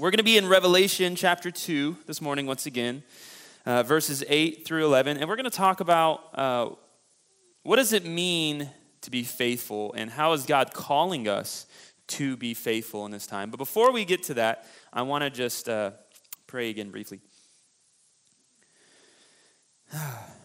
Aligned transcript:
We're 0.00 0.10
going 0.10 0.16
to 0.16 0.24
be 0.24 0.38
in 0.38 0.48
Revelation 0.48 1.14
chapter 1.14 1.50
2 1.50 1.98
this 2.06 2.22
morning, 2.22 2.46
once 2.46 2.64
again, 2.64 3.02
uh, 3.66 3.82
verses 3.82 4.24
8 4.26 4.64
through 4.64 4.86
11. 4.86 5.18
And 5.18 5.28
we're 5.28 5.36
going 5.36 5.44
to 5.44 5.50
talk 5.50 5.80
about 5.80 6.22
uh, 6.32 6.70
what 7.64 7.76
does 7.76 7.92
it 7.92 8.06
mean 8.06 8.70
to 9.02 9.10
be 9.10 9.24
faithful 9.24 9.92
and 9.92 10.10
how 10.10 10.32
is 10.32 10.46
God 10.46 10.72
calling 10.72 11.28
us 11.28 11.66
to 12.06 12.38
be 12.38 12.54
faithful 12.54 13.04
in 13.04 13.12
this 13.12 13.26
time. 13.26 13.50
But 13.50 13.58
before 13.58 13.92
we 13.92 14.06
get 14.06 14.22
to 14.22 14.34
that, 14.34 14.64
I 14.90 15.02
want 15.02 15.22
to 15.22 15.28
just 15.28 15.68
uh, 15.68 15.90
pray 16.46 16.70
again 16.70 16.88
briefly. 16.90 17.20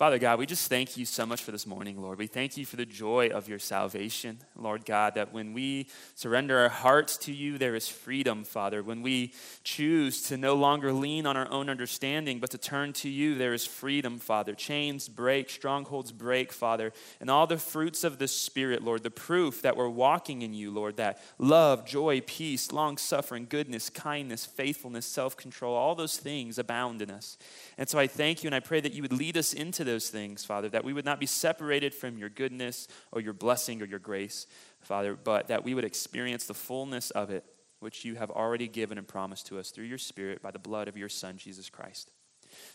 Father 0.00 0.18
God, 0.18 0.38
we 0.38 0.46
just 0.46 0.70
thank 0.70 0.96
you 0.96 1.04
so 1.04 1.26
much 1.26 1.42
for 1.42 1.50
this 1.50 1.66
morning, 1.66 2.00
Lord. 2.00 2.16
We 2.16 2.26
thank 2.26 2.56
you 2.56 2.64
for 2.64 2.76
the 2.76 2.86
joy 2.86 3.28
of 3.28 3.50
your 3.50 3.58
salvation, 3.58 4.38
Lord 4.56 4.86
God, 4.86 5.14
that 5.16 5.34
when 5.34 5.52
we 5.52 5.88
surrender 6.14 6.56
our 6.60 6.70
hearts 6.70 7.18
to 7.18 7.32
you, 7.34 7.58
there 7.58 7.74
is 7.74 7.86
freedom, 7.86 8.44
Father. 8.44 8.82
When 8.82 9.02
we 9.02 9.34
choose 9.62 10.22
to 10.28 10.38
no 10.38 10.54
longer 10.54 10.90
lean 10.90 11.26
on 11.26 11.36
our 11.36 11.50
own 11.50 11.68
understanding, 11.68 12.38
but 12.40 12.48
to 12.52 12.56
turn 12.56 12.94
to 12.94 13.10
you, 13.10 13.34
there 13.34 13.52
is 13.52 13.66
freedom, 13.66 14.18
Father. 14.18 14.54
Chains 14.54 15.06
break, 15.06 15.50
strongholds 15.50 16.12
break, 16.12 16.50
Father. 16.50 16.94
And 17.20 17.28
all 17.28 17.46
the 17.46 17.58
fruits 17.58 18.02
of 18.02 18.18
the 18.18 18.26
Spirit, 18.26 18.82
Lord, 18.82 19.02
the 19.02 19.10
proof 19.10 19.60
that 19.60 19.76
we're 19.76 19.90
walking 19.90 20.40
in 20.40 20.54
you, 20.54 20.70
Lord, 20.70 20.96
that 20.96 21.22
love, 21.36 21.84
joy, 21.84 22.22
peace, 22.22 22.72
long 22.72 22.96
suffering, 22.96 23.46
goodness, 23.50 23.90
kindness, 23.90 24.46
faithfulness, 24.46 25.04
self 25.04 25.36
control, 25.36 25.76
all 25.76 25.94
those 25.94 26.16
things 26.16 26.58
abound 26.58 27.02
in 27.02 27.10
us. 27.10 27.36
And 27.76 27.86
so 27.86 27.98
I 27.98 28.06
thank 28.06 28.42
you 28.42 28.48
and 28.48 28.54
I 28.54 28.60
pray 28.60 28.80
that 28.80 28.94
you 28.94 29.02
would 29.02 29.12
lead 29.12 29.36
us 29.36 29.52
into 29.52 29.89
those 29.90 30.08
things, 30.08 30.44
Father, 30.44 30.68
that 30.68 30.84
we 30.84 30.92
would 30.92 31.04
not 31.04 31.18
be 31.18 31.26
separated 31.26 31.92
from 31.92 32.16
your 32.16 32.28
goodness 32.28 32.86
or 33.10 33.20
your 33.20 33.32
blessing 33.32 33.82
or 33.82 33.84
your 33.84 33.98
grace, 33.98 34.46
Father, 34.80 35.16
but 35.16 35.48
that 35.48 35.64
we 35.64 35.74
would 35.74 35.84
experience 35.84 36.46
the 36.46 36.54
fullness 36.54 37.10
of 37.10 37.30
it, 37.30 37.44
which 37.80 38.04
you 38.04 38.14
have 38.14 38.30
already 38.30 38.68
given 38.68 38.98
and 38.98 39.08
promised 39.08 39.46
to 39.46 39.58
us 39.58 39.70
through 39.70 39.86
your 39.86 39.98
Spirit 39.98 40.40
by 40.40 40.52
the 40.52 40.58
blood 40.58 40.86
of 40.86 40.96
your 40.96 41.08
Son, 41.08 41.36
Jesus 41.36 41.68
Christ. 41.68 42.12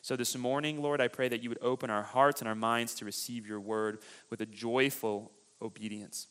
So 0.01 0.15
this 0.15 0.35
morning, 0.37 0.81
Lord, 0.81 0.99
I 0.99 1.07
pray 1.07 1.29
that 1.29 1.41
you 1.41 1.49
would 1.49 1.61
open 1.61 1.89
our 1.89 2.03
hearts 2.03 2.41
and 2.41 2.47
our 2.47 2.55
minds 2.55 2.93
to 2.95 3.05
receive 3.05 3.47
your 3.47 3.59
word 3.59 3.99
with 4.29 4.41
a 4.41 4.45
joyful 4.45 5.31
obedience. 5.61 6.27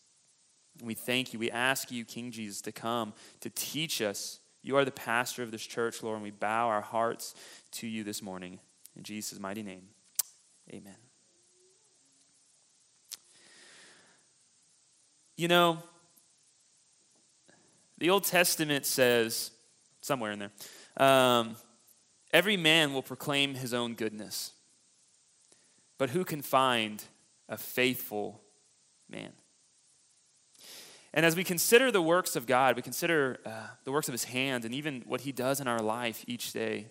We 0.83 0.95
thank 0.95 1.33
you. 1.33 1.39
We 1.39 1.51
ask 1.51 1.91
you, 1.91 2.05
King 2.05 2.31
Jesus, 2.31 2.61
to 2.63 2.73
come 2.73 3.15
to 3.41 3.51
teach 3.51 4.03
us. 4.03 4.41
You 4.63 4.77
are 4.77 4.85
the 4.85 4.91
pastor 4.91 5.43
of 5.43 5.51
this 5.51 5.65
church, 5.65 6.03
Lord, 6.03 6.17
and 6.17 6.25
we 6.25 6.31
bow 6.31 6.69
our 6.69 6.81
hearts 6.81 7.35
to 7.73 7.87
you 7.87 8.03
this 8.03 8.23
morning. 8.23 8.61
In 8.97 9.03
Jesus' 9.03 9.39
mighty 9.39 9.63
name. 9.63 9.94
Amen. 10.73 10.97
You 15.37 15.48
know, 15.48 15.79
the 17.98 18.11
Old 18.11 18.25
Testament 18.25 18.87
says, 18.87 19.51
somewhere 20.01 20.33
in 20.33 20.39
there, 20.39 20.51
um, 20.97 21.57
every 22.33 22.57
man 22.57 22.95
will 22.95 23.03
proclaim 23.03 23.55
his 23.55 23.75
own 23.75 23.95
goodness. 23.95 24.53
But 25.98 26.11
who 26.11 26.25
can 26.25 26.42
find 26.42 27.03
a 27.48 27.57
faithful 27.57 28.41
man? 29.09 29.33
And 31.12 31.25
as 31.25 31.37
we 31.37 31.45
consider 31.45 31.92
the 31.92 32.03
works 32.03 32.35
of 32.35 32.47
God, 32.47 32.75
we 32.75 32.83
consider 32.83 33.39
uh, 33.47 33.69
the 33.85 33.92
works 33.92 34.09
of 34.09 34.12
his 34.12 34.25
hand 34.25 34.65
and 34.65 34.75
even 34.75 35.03
what 35.07 35.20
he 35.20 35.31
does 35.31 35.61
in 35.61 35.69
our 35.69 35.79
life 35.79 36.25
each 36.27 36.53
day. 36.53 36.89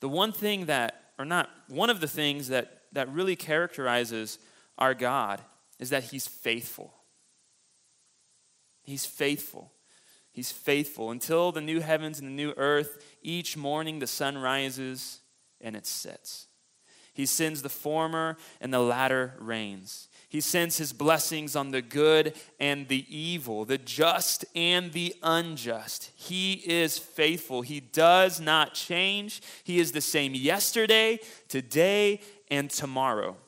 The 0.00 0.08
one 0.08 0.32
thing 0.32 0.66
that 0.66 1.09
or 1.20 1.24
not, 1.24 1.50
one 1.68 1.90
of 1.90 2.00
the 2.00 2.08
things 2.08 2.48
that, 2.48 2.82
that 2.92 3.12
really 3.12 3.36
characterizes 3.36 4.38
our 4.78 4.94
God 4.94 5.42
is 5.78 5.90
that 5.90 6.04
He's 6.04 6.26
faithful. 6.26 6.94
He's 8.82 9.04
faithful. 9.04 9.72
He's 10.32 10.50
faithful. 10.50 11.10
Until 11.10 11.52
the 11.52 11.60
new 11.60 11.80
heavens 11.80 12.18
and 12.18 12.28
the 12.28 12.32
new 12.32 12.54
earth, 12.56 13.04
each 13.22 13.56
morning 13.56 13.98
the 13.98 14.06
sun 14.06 14.38
rises 14.38 15.20
and 15.60 15.76
it 15.76 15.86
sets. 15.86 16.46
He 17.12 17.26
sends 17.26 17.60
the 17.60 17.68
former 17.68 18.38
and 18.60 18.72
the 18.72 18.80
latter 18.80 19.34
rains. 19.38 20.08
He 20.30 20.40
sends 20.40 20.78
his 20.78 20.92
blessings 20.92 21.56
on 21.56 21.72
the 21.72 21.82
good 21.82 22.34
and 22.60 22.86
the 22.86 23.04
evil, 23.14 23.64
the 23.64 23.78
just 23.78 24.44
and 24.54 24.92
the 24.92 25.16
unjust. 25.24 26.12
He 26.14 26.62
is 26.64 26.98
faithful. 26.98 27.62
He 27.62 27.80
does 27.80 28.40
not 28.40 28.72
change. 28.72 29.42
He 29.64 29.80
is 29.80 29.90
the 29.90 30.00
same 30.00 30.36
yesterday, 30.36 31.18
today, 31.48 32.20
and 32.48 32.70
tomorrow. 32.70 33.38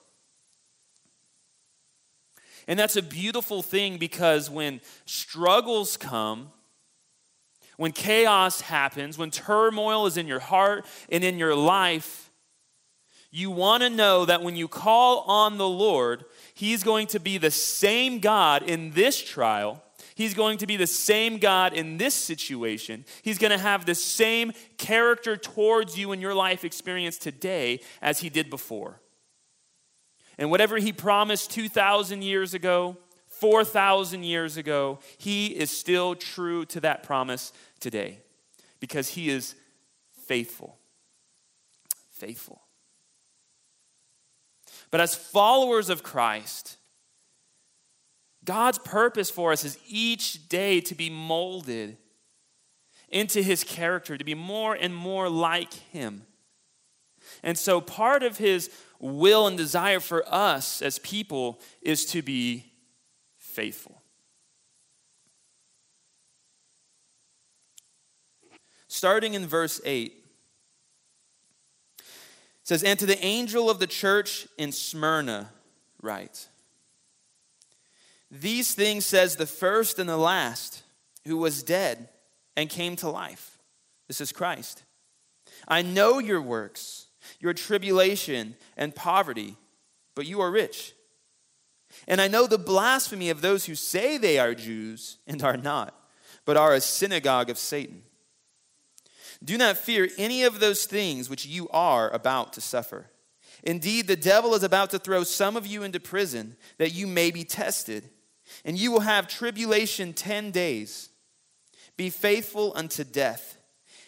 And 2.66 2.76
that's 2.76 2.96
a 2.96 3.02
beautiful 3.02 3.62
thing 3.62 3.96
because 3.96 4.50
when 4.50 4.80
struggles 5.04 5.96
come, 5.96 6.50
when 7.76 7.92
chaos 7.92 8.60
happens, 8.62 9.16
when 9.16 9.30
turmoil 9.30 10.06
is 10.06 10.16
in 10.16 10.26
your 10.26 10.40
heart 10.40 10.84
and 11.08 11.22
in 11.22 11.38
your 11.38 11.54
life, 11.54 12.31
you 13.34 13.50
want 13.50 13.82
to 13.82 13.88
know 13.88 14.26
that 14.26 14.42
when 14.42 14.56
you 14.56 14.68
call 14.68 15.20
on 15.20 15.56
the 15.56 15.68
Lord, 15.68 16.26
He's 16.52 16.84
going 16.84 17.06
to 17.08 17.18
be 17.18 17.38
the 17.38 17.50
same 17.50 18.20
God 18.20 18.62
in 18.62 18.90
this 18.92 19.20
trial. 19.20 19.82
He's 20.14 20.34
going 20.34 20.58
to 20.58 20.66
be 20.66 20.76
the 20.76 20.86
same 20.86 21.38
God 21.38 21.72
in 21.72 21.96
this 21.96 22.14
situation. 22.14 23.06
He's 23.22 23.38
going 23.38 23.50
to 23.50 23.58
have 23.58 23.86
the 23.86 23.94
same 23.94 24.52
character 24.76 25.38
towards 25.38 25.98
you 25.98 26.12
in 26.12 26.20
your 26.20 26.34
life 26.34 26.62
experience 26.62 27.16
today 27.16 27.80
as 28.02 28.20
He 28.20 28.28
did 28.28 28.50
before. 28.50 29.00
And 30.36 30.50
whatever 30.50 30.76
He 30.76 30.92
promised 30.92 31.50
2,000 31.52 32.22
years 32.22 32.52
ago, 32.52 32.98
4,000 33.28 34.24
years 34.24 34.58
ago, 34.58 34.98
He 35.16 35.46
is 35.46 35.70
still 35.70 36.14
true 36.14 36.66
to 36.66 36.80
that 36.80 37.02
promise 37.02 37.50
today 37.80 38.18
because 38.78 39.08
He 39.08 39.30
is 39.30 39.54
faithful. 40.26 40.76
Faithful. 42.10 42.60
But 44.92 45.00
as 45.00 45.14
followers 45.16 45.88
of 45.88 46.04
Christ, 46.04 46.76
God's 48.44 48.78
purpose 48.78 49.30
for 49.30 49.50
us 49.50 49.64
is 49.64 49.78
each 49.88 50.48
day 50.48 50.80
to 50.82 50.94
be 50.94 51.08
molded 51.08 51.96
into 53.08 53.42
his 53.42 53.64
character, 53.64 54.16
to 54.16 54.24
be 54.24 54.34
more 54.34 54.74
and 54.74 54.94
more 54.94 55.28
like 55.28 55.72
him. 55.72 56.26
And 57.42 57.56
so, 57.56 57.80
part 57.80 58.22
of 58.22 58.36
his 58.36 58.70
will 58.98 59.46
and 59.46 59.56
desire 59.56 60.00
for 60.00 60.24
us 60.28 60.82
as 60.82 60.98
people 60.98 61.58
is 61.80 62.04
to 62.06 62.20
be 62.20 62.72
faithful. 63.38 64.02
Starting 68.88 69.32
in 69.32 69.46
verse 69.46 69.80
8, 69.86 70.21
it 72.62 72.68
says, 72.68 72.82
And 72.84 72.98
to 72.98 73.06
the 73.06 73.22
angel 73.24 73.68
of 73.68 73.78
the 73.78 73.86
church 73.86 74.46
in 74.56 74.72
Smyrna, 74.72 75.50
write, 76.00 76.48
These 78.30 78.74
things 78.74 79.04
says 79.04 79.36
the 79.36 79.46
first 79.46 79.98
and 79.98 80.08
the 80.08 80.16
last, 80.16 80.82
who 81.26 81.36
was 81.36 81.62
dead 81.62 82.08
and 82.56 82.68
came 82.68 82.96
to 82.96 83.08
life. 83.08 83.58
This 84.08 84.20
is 84.20 84.32
Christ. 84.32 84.82
I 85.66 85.82
know 85.82 86.18
your 86.18 86.40
works, 86.40 87.06
your 87.40 87.54
tribulation 87.54 88.56
and 88.76 88.94
poverty, 88.94 89.56
but 90.14 90.26
you 90.26 90.40
are 90.40 90.50
rich. 90.50 90.92
And 92.08 92.20
I 92.20 92.28
know 92.28 92.46
the 92.46 92.58
blasphemy 92.58 93.30
of 93.30 93.40
those 93.40 93.66
who 93.66 93.74
say 93.74 94.18
they 94.18 94.38
are 94.38 94.54
Jews 94.54 95.18
and 95.26 95.42
are 95.42 95.56
not, 95.56 95.94
but 96.44 96.56
are 96.56 96.74
a 96.74 96.80
synagogue 96.80 97.50
of 97.50 97.58
Satan. 97.58 98.02
Do 99.44 99.58
not 99.58 99.76
fear 99.76 100.08
any 100.18 100.44
of 100.44 100.60
those 100.60 100.84
things 100.84 101.28
which 101.28 101.46
you 101.46 101.68
are 101.70 102.10
about 102.10 102.52
to 102.54 102.60
suffer. 102.60 103.06
Indeed, 103.64 104.06
the 104.06 104.16
devil 104.16 104.54
is 104.54 104.62
about 104.62 104.90
to 104.90 104.98
throw 104.98 105.24
some 105.24 105.56
of 105.56 105.66
you 105.66 105.82
into 105.82 106.00
prison 106.00 106.56
that 106.78 106.92
you 106.92 107.06
may 107.06 107.30
be 107.30 107.44
tested, 107.44 108.08
and 108.64 108.76
you 108.76 108.90
will 108.90 109.00
have 109.00 109.28
tribulation 109.28 110.12
10 110.12 110.50
days. 110.50 111.10
Be 111.96 112.10
faithful 112.10 112.72
unto 112.74 113.04
death, 113.04 113.58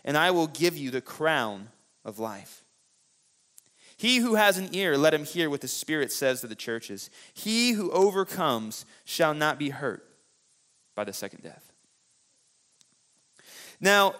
and 0.04 0.16
I 0.16 0.30
will 0.30 0.46
give 0.46 0.76
you 0.76 0.90
the 0.90 1.00
crown 1.00 1.68
of 2.04 2.18
life. 2.18 2.64
He 3.96 4.18
who 4.18 4.34
has 4.34 4.58
an 4.58 4.70
ear, 4.72 4.98
let 4.98 5.14
him 5.14 5.24
hear 5.24 5.48
what 5.48 5.60
the 5.60 5.68
Spirit 5.68 6.12
says 6.12 6.40
to 6.40 6.48
the 6.48 6.56
churches. 6.56 7.10
He 7.32 7.72
who 7.72 7.90
overcomes 7.92 8.84
shall 9.04 9.34
not 9.34 9.58
be 9.58 9.70
hurt 9.70 10.04
by 10.94 11.04
the 11.04 11.12
second 11.12 11.42
death. 11.42 11.72
Now, 13.80 14.14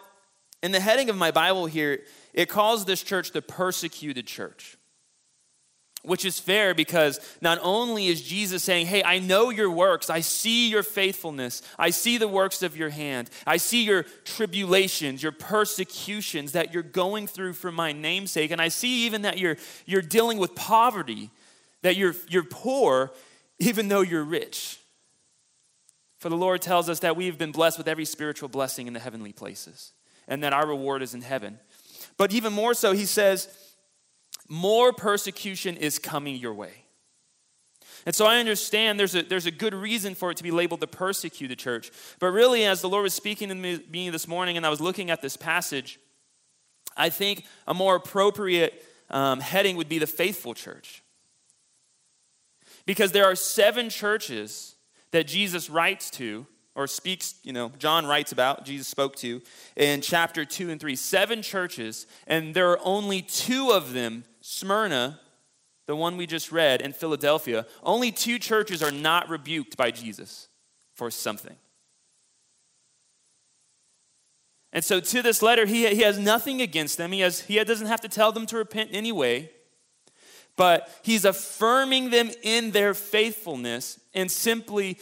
in 0.64 0.72
the 0.72 0.80
heading 0.80 1.10
of 1.10 1.16
my 1.16 1.30
Bible 1.30 1.66
here, 1.66 2.00
it 2.32 2.48
calls 2.48 2.86
this 2.86 3.02
church 3.02 3.32
the 3.32 3.42
persecuted 3.42 4.26
church. 4.26 4.78
Which 6.02 6.24
is 6.24 6.38
fair 6.38 6.74
because 6.74 7.20
not 7.42 7.58
only 7.62 8.06
is 8.06 8.22
Jesus 8.22 8.62
saying, 8.62 8.86
Hey, 8.86 9.02
I 9.04 9.18
know 9.18 9.50
your 9.50 9.70
works. 9.70 10.08
I 10.08 10.20
see 10.20 10.70
your 10.70 10.82
faithfulness. 10.82 11.60
I 11.78 11.90
see 11.90 12.16
the 12.16 12.28
works 12.28 12.62
of 12.62 12.76
your 12.76 12.88
hand. 12.88 13.28
I 13.46 13.58
see 13.58 13.84
your 13.84 14.04
tribulations, 14.24 15.22
your 15.22 15.32
persecutions 15.32 16.52
that 16.52 16.72
you're 16.72 16.82
going 16.82 17.26
through 17.26 17.52
for 17.54 17.70
my 17.70 17.92
namesake. 17.92 18.50
And 18.50 18.60
I 18.60 18.68
see 18.68 19.04
even 19.04 19.22
that 19.22 19.38
you're, 19.38 19.56
you're 19.84 20.02
dealing 20.02 20.38
with 20.38 20.54
poverty, 20.54 21.30
that 21.82 21.96
you're, 21.96 22.14
you're 22.28 22.44
poor 22.44 23.12
even 23.58 23.88
though 23.88 24.00
you're 24.00 24.24
rich. 24.24 24.78
For 26.18 26.30
the 26.30 26.36
Lord 26.36 26.62
tells 26.62 26.88
us 26.88 27.00
that 27.00 27.16
we've 27.16 27.36
been 27.36 27.52
blessed 27.52 27.76
with 27.76 27.86
every 27.86 28.06
spiritual 28.06 28.48
blessing 28.48 28.86
in 28.86 28.94
the 28.94 29.00
heavenly 29.00 29.32
places, 29.32 29.92
and 30.28 30.42
that 30.42 30.52
our 30.52 30.66
reward 30.66 31.02
is 31.02 31.14
in 31.14 31.20
heaven. 31.22 31.58
But 32.16 32.32
even 32.32 32.52
more 32.52 32.74
so, 32.74 32.92
he 32.92 33.04
says, 33.04 33.48
more 34.48 34.92
persecution 34.92 35.76
is 35.76 35.98
coming 35.98 36.36
your 36.36 36.54
way. 36.54 36.84
And 38.06 38.14
so 38.14 38.26
I 38.26 38.38
understand 38.38 39.00
there's 39.00 39.14
a, 39.14 39.22
there's 39.22 39.46
a 39.46 39.50
good 39.50 39.74
reason 39.74 40.14
for 40.14 40.30
it 40.30 40.36
to 40.36 40.42
be 40.42 40.50
labeled 40.50 40.80
the 40.80 40.86
persecuted 40.86 41.58
church. 41.58 41.90
But 42.18 42.28
really, 42.28 42.64
as 42.64 42.82
the 42.82 42.88
Lord 42.88 43.04
was 43.04 43.14
speaking 43.14 43.48
to 43.48 43.54
me 43.54 44.10
this 44.10 44.28
morning 44.28 44.56
and 44.56 44.66
I 44.66 44.68
was 44.68 44.80
looking 44.80 45.10
at 45.10 45.22
this 45.22 45.36
passage, 45.36 45.98
I 46.96 47.08
think 47.08 47.46
a 47.66 47.72
more 47.72 47.96
appropriate 47.96 48.84
um, 49.10 49.40
heading 49.40 49.76
would 49.76 49.88
be 49.88 49.98
the 49.98 50.06
faithful 50.06 50.54
church. 50.54 51.02
Because 52.86 53.12
there 53.12 53.24
are 53.24 53.34
seven 53.34 53.88
churches 53.88 54.74
that 55.12 55.26
Jesus 55.26 55.70
writes 55.70 56.10
to 56.10 56.46
or 56.74 56.86
speaks, 56.86 57.34
you 57.42 57.52
know, 57.52 57.70
John 57.78 58.06
writes 58.06 58.32
about, 58.32 58.64
Jesus 58.64 58.88
spoke 58.88 59.16
to 59.16 59.40
in 59.76 60.00
chapter 60.00 60.44
2 60.44 60.70
and 60.70 60.80
3. 60.80 60.96
Seven 60.96 61.42
churches, 61.42 62.06
and 62.26 62.54
there 62.54 62.70
are 62.70 62.80
only 62.82 63.22
two 63.22 63.70
of 63.70 63.92
them, 63.92 64.24
Smyrna, 64.40 65.20
the 65.86 65.94
one 65.94 66.16
we 66.16 66.26
just 66.26 66.50
read, 66.50 66.82
and 66.82 66.94
Philadelphia. 66.94 67.66
Only 67.82 68.10
two 68.10 68.38
churches 68.38 68.82
are 68.82 68.90
not 68.90 69.28
rebuked 69.28 69.76
by 69.76 69.90
Jesus 69.90 70.48
for 70.94 71.10
something. 71.10 71.56
And 74.72 74.84
so, 74.84 74.98
to 74.98 75.22
this 75.22 75.40
letter, 75.40 75.66
he, 75.66 75.86
he 75.94 76.02
has 76.02 76.18
nothing 76.18 76.60
against 76.60 76.98
them. 76.98 77.12
He, 77.12 77.20
has, 77.20 77.42
he 77.42 77.62
doesn't 77.62 77.86
have 77.86 78.00
to 78.00 78.08
tell 78.08 78.32
them 78.32 78.46
to 78.46 78.56
repent 78.56 78.90
anyway 78.92 79.50
but 80.56 80.88
he's 81.02 81.24
affirming 81.24 82.10
them 82.10 82.30
in 82.42 82.70
their 82.70 82.94
faithfulness 82.94 83.98
and 84.14 84.30
simply 84.30 84.98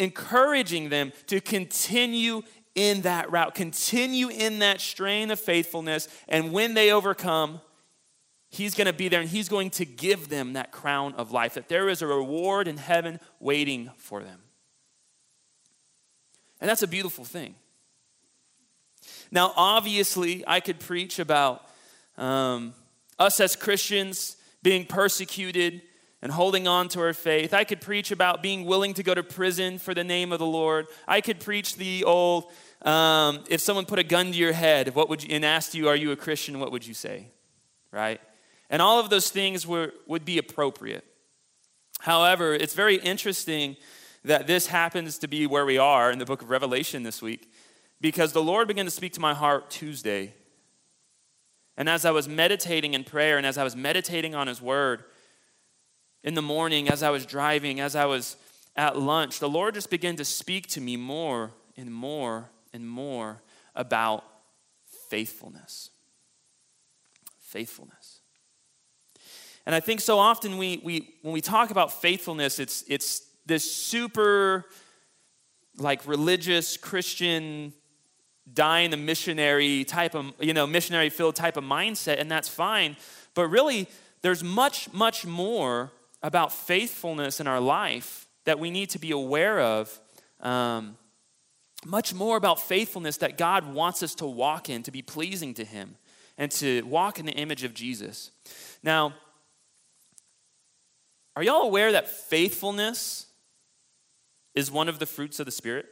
encouraging 0.00 0.88
them 0.88 1.12
to 1.26 1.40
continue 1.40 2.42
in 2.74 3.02
that 3.02 3.30
route, 3.30 3.54
continue 3.54 4.28
in 4.28 4.60
that 4.60 4.80
strain 4.80 5.30
of 5.30 5.38
faithfulness. 5.38 6.08
And 6.28 6.52
when 6.52 6.74
they 6.74 6.90
overcome, 6.90 7.60
he's 8.48 8.74
going 8.74 8.86
to 8.86 8.92
be 8.92 9.08
there 9.08 9.20
and 9.20 9.28
he's 9.28 9.48
going 9.48 9.70
to 9.70 9.84
give 9.84 10.28
them 10.28 10.54
that 10.54 10.72
crown 10.72 11.14
of 11.14 11.32
life, 11.32 11.54
that 11.54 11.68
there 11.68 11.88
is 11.88 12.02
a 12.02 12.06
reward 12.06 12.68
in 12.68 12.76
heaven 12.76 13.20
waiting 13.38 13.90
for 13.96 14.22
them. 14.22 14.40
And 16.60 16.68
that's 16.68 16.82
a 16.82 16.88
beautiful 16.88 17.24
thing. 17.24 17.54
Now, 19.30 19.52
obviously, 19.56 20.44
I 20.46 20.60
could 20.60 20.80
preach 20.80 21.18
about 21.18 21.66
um, 22.18 22.74
us 23.18 23.40
as 23.40 23.56
Christians 23.56 24.36
being 24.62 24.84
persecuted 24.84 25.82
and 26.22 26.32
holding 26.32 26.68
on 26.68 26.88
to 26.88 27.00
our 27.00 27.12
faith. 27.12 27.54
I 27.54 27.64
could 27.64 27.80
preach 27.80 28.10
about 28.10 28.42
being 28.42 28.64
willing 28.64 28.94
to 28.94 29.02
go 29.02 29.14
to 29.14 29.22
prison 29.22 29.78
for 29.78 29.94
the 29.94 30.04
name 30.04 30.32
of 30.32 30.38
the 30.38 30.46
Lord. 30.46 30.86
I 31.08 31.20
could 31.20 31.40
preach 31.40 31.76
the 31.76 32.04
old, 32.04 32.50
um, 32.82 33.44
if 33.48 33.60
someone 33.60 33.86
put 33.86 33.98
a 33.98 34.04
gun 34.04 34.32
to 34.32 34.38
your 34.38 34.52
head, 34.52 34.94
what 34.94 35.08
would 35.08 35.22
you, 35.22 35.34
and 35.34 35.44
asked 35.44 35.74
you, 35.74 35.88
"Are 35.88 35.96
you 35.96 36.12
a 36.12 36.16
Christian?" 36.16 36.60
What 36.60 36.72
would 36.72 36.86
you 36.86 36.94
say? 36.94 37.28
Right? 37.90 38.20
And 38.68 38.80
all 38.80 39.00
of 39.00 39.10
those 39.10 39.30
things 39.30 39.66
were, 39.66 39.92
would 40.06 40.24
be 40.24 40.38
appropriate. 40.38 41.04
However, 42.00 42.54
it's 42.54 42.74
very 42.74 42.96
interesting 42.96 43.76
that 44.24 44.46
this 44.46 44.66
happens 44.66 45.18
to 45.18 45.28
be 45.28 45.46
where 45.46 45.66
we 45.66 45.78
are 45.78 46.10
in 46.10 46.18
the 46.18 46.24
book 46.24 46.42
of 46.42 46.50
Revelation 46.50 47.02
this 47.02 47.20
week, 47.20 47.50
because 48.00 48.32
the 48.32 48.42
Lord 48.42 48.68
began 48.68 48.84
to 48.84 48.90
speak 48.90 49.12
to 49.14 49.20
my 49.20 49.34
heart 49.34 49.70
Tuesday 49.70 50.34
and 51.80 51.88
as 51.88 52.04
I 52.04 52.10
was 52.10 52.28
meditating 52.28 52.92
in 52.92 53.04
prayer 53.04 53.38
and 53.38 53.46
as 53.46 53.56
I 53.56 53.64
was 53.64 53.74
meditating 53.74 54.34
on 54.34 54.48
His 54.48 54.60
Word 54.60 55.02
in 56.22 56.34
the 56.34 56.42
morning, 56.42 56.88
as 56.88 57.02
I 57.02 57.10
was 57.10 57.24
driving, 57.24 57.80
as 57.80 57.96
I 57.96 58.04
was 58.04 58.36
at 58.76 58.98
lunch, 58.98 59.38
the 59.40 59.48
Lord 59.48 59.74
just 59.74 59.90
began 59.90 60.16
to 60.16 60.24
speak 60.24 60.66
to 60.68 60.80
me 60.80 60.96
more 60.96 61.50
and 61.76 61.92
more 61.92 62.50
and 62.72 62.88
more 62.88 63.42
about 63.74 64.24
faithfulness. 65.08 65.90
Faithfulness. 67.38 68.20
And 69.66 69.74
I 69.74 69.80
think 69.80 70.00
so 70.00 70.18
often 70.18 70.58
we, 70.58 70.80
we 70.82 71.14
when 71.22 71.32
we 71.32 71.40
talk 71.40 71.70
about 71.70 71.92
faithfulness, 71.92 72.58
it's, 72.58 72.84
it's 72.88 73.22
this 73.46 73.70
super 73.70 74.66
like 75.78 76.06
religious 76.06 76.76
Christian 76.76 77.72
dying 78.52 78.92
a 78.92 78.96
missionary 78.96 79.84
type 79.84 80.14
of, 80.14 80.32
you 80.40 80.52
know, 80.52 80.66
missionary 80.66 81.08
filled 81.08 81.36
type 81.36 81.56
of 81.56 81.64
mindset, 81.64 82.20
and 82.20 82.30
that's 82.30 82.48
fine. 82.48 82.96
But 83.34 83.48
really, 83.48 83.88
there's 84.22 84.42
much, 84.42 84.92
much 84.92 85.24
more 85.24 85.92
about 86.22 86.52
faithfulness 86.52 87.40
in 87.40 87.46
our 87.46 87.60
life 87.60 88.28
that 88.44 88.58
we 88.58 88.70
need 88.70 88.90
to 88.90 88.98
be 88.98 89.10
aware 89.10 89.60
of. 89.60 90.00
Um, 90.40 90.96
much 91.84 92.12
more 92.12 92.36
about 92.36 92.60
faithfulness 92.60 93.16
that 93.18 93.38
God 93.38 93.72
wants 93.72 94.02
us 94.02 94.14
to 94.16 94.26
walk 94.26 94.68
in, 94.68 94.82
to 94.82 94.90
be 94.90 95.02
pleasing 95.02 95.54
to 95.54 95.64
Him, 95.64 95.96
and 96.36 96.50
to 96.52 96.82
walk 96.82 97.18
in 97.18 97.26
the 97.26 97.32
image 97.32 97.64
of 97.64 97.72
Jesus. 97.72 98.30
Now, 98.82 99.14
are 101.36 101.42
y'all 101.42 101.62
aware 101.62 101.92
that 101.92 102.08
faithfulness 102.08 103.26
is 104.54 104.70
one 104.70 104.88
of 104.88 104.98
the 104.98 105.06
fruits 105.06 105.40
of 105.40 105.46
the 105.46 105.52
Spirit? 105.52 105.86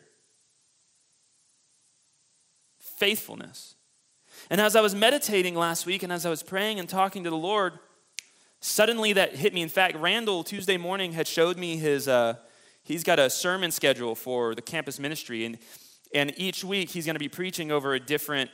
faithfulness. 2.99 3.77
And 4.51 4.61
as 4.61 4.77
I 4.77 4.81
was 4.81 4.95
meditating 4.95 5.55
last 5.55 5.87
week 5.87 6.03
and 6.03 6.13
as 6.13 6.27
I 6.27 6.31
was 6.31 6.43
praying 6.43 6.79
and 6.79 6.89
talking 6.89 7.25
to 7.25 7.31
the 7.31 7.37
Lord, 7.37 7.79
suddenly 8.61 9.13
that 9.13 9.37
hit 9.37 9.55
me. 9.55 9.63
In 9.63 9.69
fact, 9.69 9.97
Randall 9.97 10.45
Tuesday 10.45 10.77
morning 10.77 11.13
had 11.13 11.27
showed 11.27 11.57
me 11.57 11.77
his, 11.77 12.09
uh, 12.09 12.35
he's 12.83 13.05
got 13.05 13.19
a 13.19 13.31
sermon 13.31 13.71
schedule 13.71 14.15
for 14.15 14.55
the 14.55 14.63
campus 14.63 14.99
ministry. 14.99 15.45
And, 15.45 15.59
and 16.15 16.33
each 16.37 16.65
week 16.65 16.91
he's 16.91 17.05
going 17.05 17.15
to 17.15 17.21
be 17.21 17.29
preaching 17.29 17.71
over 17.71 17.95
a 17.95 18.01
different 18.01 18.51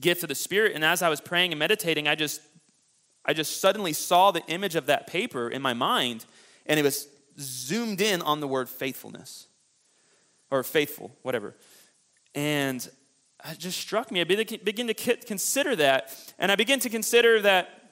gift 0.00 0.22
of 0.22 0.28
the 0.28 0.34
Spirit. 0.34 0.72
And 0.74 0.84
as 0.84 1.02
I 1.02 1.08
was 1.08 1.20
praying 1.20 1.52
and 1.52 1.58
meditating, 1.58 2.08
I 2.08 2.14
just, 2.14 2.40
I 3.24 3.32
just 3.32 3.60
suddenly 3.60 3.92
saw 3.92 4.30
the 4.30 4.44
image 4.46 4.76
of 4.76 4.86
that 4.86 5.06
paper 5.06 5.48
in 5.48 5.60
my 5.62 5.74
mind, 5.74 6.24
and 6.66 6.78
it 6.78 6.82
was 6.82 7.08
zoomed 7.38 8.00
in 8.00 8.22
on 8.22 8.40
the 8.40 8.48
word 8.48 8.68
faithfulness 8.68 9.48
or 10.50 10.62
faithful, 10.62 11.16
whatever. 11.22 11.54
And 12.34 12.88
it 13.50 13.58
just 13.58 13.78
struck 13.78 14.10
me. 14.10 14.20
I 14.20 14.24
begin 14.24 14.86
to 14.86 14.94
consider 14.94 15.76
that. 15.76 16.14
And 16.38 16.52
I 16.52 16.56
begin 16.56 16.80
to 16.80 16.88
consider 16.88 17.40
that 17.42 17.85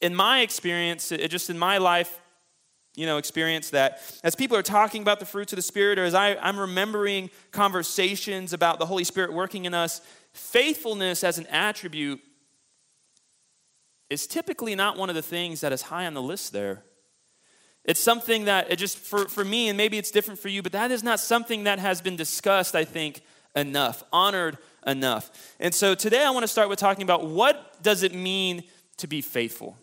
in 0.00 0.14
my 0.14 0.40
experience, 0.40 1.08
just 1.08 1.50
in 1.50 1.58
my 1.58 1.78
life, 1.78 2.20
you 2.94 3.06
know, 3.06 3.18
experience 3.18 3.70
that 3.70 4.00
as 4.24 4.34
people 4.34 4.56
are 4.56 4.62
talking 4.62 5.02
about 5.02 5.20
the 5.20 5.26
fruits 5.26 5.52
of 5.52 5.56
the 5.56 5.62
Spirit, 5.62 5.98
or 5.98 6.04
as 6.04 6.14
I, 6.14 6.34
I'm 6.36 6.58
remembering 6.58 7.30
conversations 7.50 8.52
about 8.52 8.78
the 8.78 8.86
Holy 8.86 9.04
Spirit 9.04 9.32
working 9.32 9.66
in 9.66 9.74
us, 9.74 10.00
faithfulness 10.32 11.22
as 11.22 11.38
an 11.38 11.46
attribute 11.48 12.20
is 14.08 14.26
typically 14.26 14.74
not 14.74 14.96
one 14.96 15.08
of 15.08 15.14
the 15.14 15.22
things 15.22 15.60
that 15.60 15.72
is 15.72 15.82
high 15.82 16.06
on 16.06 16.14
the 16.14 16.22
list 16.22 16.52
there. 16.52 16.84
It's 17.84 18.00
something 18.00 18.46
that 18.46 18.70
it 18.70 18.76
just 18.76 18.98
for, 18.98 19.28
for 19.28 19.44
me, 19.44 19.68
and 19.68 19.76
maybe 19.76 19.98
it's 19.98 20.10
different 20.10 20.40
for 20.40 20.48
you, 20.48 20.62
but 20.62 20.72
that 20.72 20.90
is 20.90 21.02
not 21.02 21.20
something 21.20 21.64
that 21.64 21.78
has 21.78 22.00
been 22.00 22.16
discussed, 22.16 22.74
I 22.74 22.84
think, 22.84 23.22
enough, 23.54 24.02
honored 24.12 24.58
enough. 24.86 25.54
And 25.60 25.74
so 25.74 25.94
today 25.94 26.24
I 26.24 26.30
want 26.30 26.44
to 26.44 26.48
start 26.48 26.68
with 26.68 26.78
talking 26.78 27.02
about 27.02 27.26
what 27.26 27.82
does 27.82 28.02
it 28.02 28.14
mean 28.14 28.64
to 28.98 29.06
be 29.06 29.20
faithful? 29.20 29.76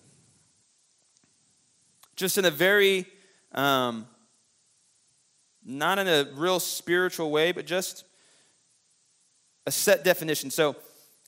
Just 2.15 2.37
in 2.37 2.45
a 2.45 2.51
very, 2.51 3.05
um, 3.53 4.07
not 5.65 5.99
in 5.99 6.07
a 6.07 6.27
real 6.35 6.59
spiritual 6.59 7.31
way, 7.31 7.51
but 7.51 7.65
just 7.65 8.05
a 9.65 9.71
set 9.71 10.03
definition. 10.03 10.51
So 10.51 10.75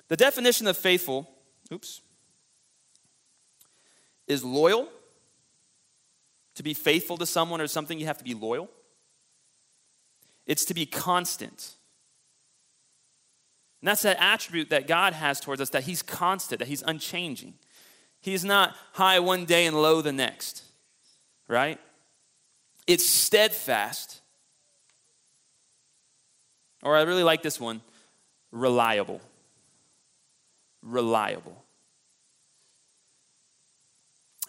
the 0.07 0.17
definition 0.17 0.67
of 0.67 0.77
faithful, 0.77 1.29
oops, 1.71 2.01
is 4.27 4.43
loyal. 4.43 4.89
To 6.55 6.63
be 6.63 6.73
faithful 6.73 7.17
to 7.17 7.25
someone 7.25 7.59
or 7.59 7.67
something, 7.67 7.99
you 7.99 8.05
have 8.05 8.17
to 8.17 8.23
be 8.23 8.33
loyal. 8.33 8.69
It's 10.45 10.65
to 10.65 10.73
be 10.73 10.85
constant. 10.85 11.73
And 13.81 13.89
that's 13.89 14.03
that 14.03 14.17
attribute 14.19 14.69
that 14.69 14.87
God 14.87 15.13
has 15.13 15.39
towards 15.39 15.61
us 15.61 15.69
that 15.71 15.83
He's 15.83 16.01
constant, 16.01 16.59
that 16.59 16.67
He's 16.67 16.81
unchanging. 16.83 17.55
He's 18.21 18.45
not 18.45 18.75
high 18.93 19.19
one 19.19 19.45
day 19.45 19.65
and 19.65 19.79
low 19.79 20.01
the 20.01 20.11
next, 20.11 20.63
right? 21.47 21.79
It's 22.87 23.07
steadfast. 23.07 24.21
Or 26.83 26.95
I 26.95 27.01
really 27.01 27.23
like 27.23 27.41
this 27.41 27.59
one 27.59 27.81
reliable. 28.51 29.21
Reliable. 30.81 31.63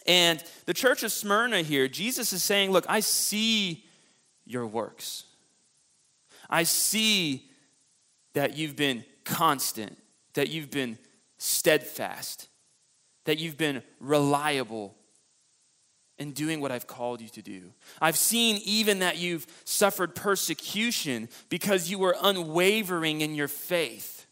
And 0.07 0.43
the 0.67 0.75
church 0.75 1.03
of 1.03 1.11
Smyrna 1.11 1.63
here, 1.63 1.89
Jesus 1.89 2.33
is 2.33 2.43
saying, 2.43 2.71
Look, 2.71 2.87
I 2.89 3.01
see 3.01 3.85
your 4.45 4.67
works. 4.67 5.25
I 6.49 6.63
see 6.63 7.51
that 8.35 8.57
you've 8.57 8.77
been 8.77 9.05
constant, 9.25 9.99
that 10.35 10.49
you've 10.49 10.71
been 10.71 10.99
steadfast, 11.39 12.49
that 13.25 13.39
you've 13.39 13.59
been 13.59 13.83
reliable. 13.99 14.95
In 16.19 16.33
doing 16.33 16.61
what 16.61 16.73
I've 16.73 16.87
called 16.87 17.21
you 17.21 17.29
to 17.29 17.43
do. 17.43 17.73
I've 18.01 18.17
seen 18.17 18.61
even 18.65 19.01
that 19.01 19.19
you've 19.19 19.47
suffered 19.65 20.15
persecution 20.15 21.29
because 21.49 21.91
you 21.91 21.99
were 21.99 22.17
unwavering 22.23 23.21
in 23.21 23.35
your 23.35 23.49
faith. 23.49 24.27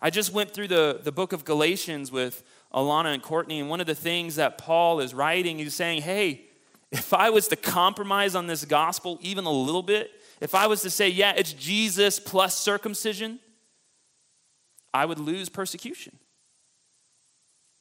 I 0.00 0.10
just 0.10 0.32
went 0.32 0.52
through 0.52 0.68
the, 0.68 1.00
the 1.02 1.10
book 1.10 1.32
of 1.32 1.44
Galatians 1.44 2.12
with 2.12 2.44
Alana 2.72 3.14
and 3.14 3.22
Courtney, 3.22 3.58
and 3.58 3.68
one 3.68 3.80
of 3.80 3.86
the 3.86 3.94
things 3.94 4.36
that 4.36 4.58
Paul 4.58 5.00
is 5.00 5.12
writing, 5.12 5.58
he's 5.58 5.74
saying, 5.74 6.02
hey, 6.02 6.42
if 6.92 7.12
I 7.12 7.30
was 7.30 7.48
to 7.48 7.56
compromise 7.56 8.34
on 8.34 8.46
this 8.46 8.64
gospel 8.64 9.18
even 9.20 9.44
a 9.44 9.50
little 9.50 9.82
bit, 9.82 10.10
if 10.40 10.54
I 10.54 10.68
was 10.68 10.82
to 10.82 10.90
say, 10.90 11.08
yeah, 11.08 11.32
it's 11.36 11.52
Jesus 11.52 12.20
plus 12.20 12.56
circumcision, 12.56 13.40
I 14.94 15.04
would 15.04 15.18
lose 15.18 15.48
persecution. 15.48 16.18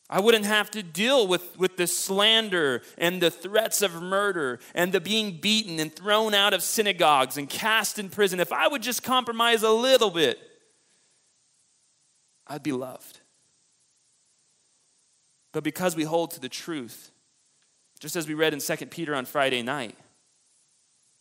I 0.10 0.22
wouldn't 0.22 0.46
have 0.46 0.72
to 0.72 0.84
deal 0.84 1.28
with, 1.28 1.60
with 1.60 1.76
the 1.76 1.86
slander 1.86 2.82
and 2.98 3.22
the 3.22 3.30
threats 3.30 3.82
of 3.82 4.02
murder 4.02 4.60
and 4.74 4.94
the 4.94 5.02
being 5.02 5.38
beaten 5.38 5.80
and 5.80 5.94
thrown 5.94 6.34
out 6.34 6.54
of 6.54 6.64
synagogues 6.64 7.38
and 7.38 7.50
cast 7.50 8.00
in 8.00 8.10
prison. 8.10 8.40
If 8.40 8.54
I 8.54 8.68
would 8.68 8.82
just 8.82 9.04
compromise 9.04 9.64
a 9.64 9.72
little 9.72 10.10
bit, 10.10 10.40
I'd 12.48 12.64
be 12.64 12.72
loved. 12.72 13.20
But 15.52 15.64
because 15.64 15.96
we 15.96 16.04
hold 16.04 16.32
to 16.32 16.40
the 16.40 16.50
truth, 16.50 17.12
just 18.00 18.16
as 18.16 18.28
we 18.28 18.34
read 18.34 18.54
in 18.54 18.60
2 18.60 18.76
Peter 18.86 19.14
on 19.14 19.26
Friday 19.26 19.62
night, 19.62 19.98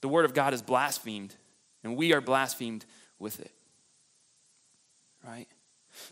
the 0.00 0.08
word 0.08 0.24
of 0.24 0.34
God 0.34 0.54
is 0.54 0.62
blasphemed, 0.62 1.34
and 1.82 1.96
we 1.96 2.12
are 2.12 2.20
blasphemed 2.20 2.84
with 3.18 3.40
it. 3.40 3.50
Right? 5.26 5.48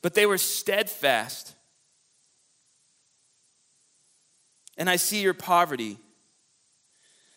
But 0.02 0.14
they 0.14 0.26
were 0.26 0.38
steadfast. 0.38 1.54
And 4.76 4.90
I 4.90 4.97
see 4.97 5.23
your 5.23 5.35
poverty, 5.35 5.99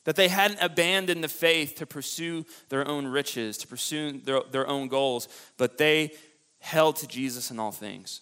that 0.06 0.15
they 0.15 0.29
hadn't 0.29 0.60
abandoned 0.62 1.24
the 1.24 1.27
faith 1.27 1.75
to 1.75 1.86
pursue 1.86 2.46
their 2.70 2.88
own 2.88 3.06
riches, 3.06 3.58
to 3.58 3.67
pursue 3.67 4.13
their, 4.20 4.41
their 4.51 4.67
own 4.67 4.88
goals, 4.88 5.27
but 5.58 5.77
they 5.77 6.13
held 6.60 6.96
to 6.98 7.08
Jesus 7.08 7.51
in 7.51 7.60
all 7.60 7.72
things. 7.72 8.22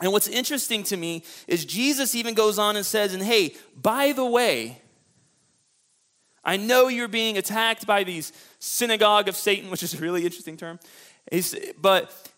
And 0.00 0.12
what's 0.12 0.28
interesting 0.28 0.82
to 0.84 0.96
me 0.96 1.24
is 1.46 1.64
Jesus 1.64 2.14
even 2.14 2.34
goes 2.34 2.58
on 2.58 2.76
and 2.76 2.84
says, 2.84 3.14
and 3.14 3.22
hey, 3.22 3.54
by 3.76 4.12
the 4.12 4.24
way, 4.24 4.80
I 6.44 6.56
know 6.56 6.88
you're 6.88 7.08
being 7.08 7.36
attacked 7.36 7.86
by 7.86 8.04
these 8.04 8.32
synagogue 8.58 9.28
of 9.28 9.36
Satan, 9.36 9.70
which 9.70 9.82
is 9.82 9.94
a 9.94 9.98
really 9.98 10.24
interesting 10.24 10.56
term. 10.56 10.78
but 11.80 12.30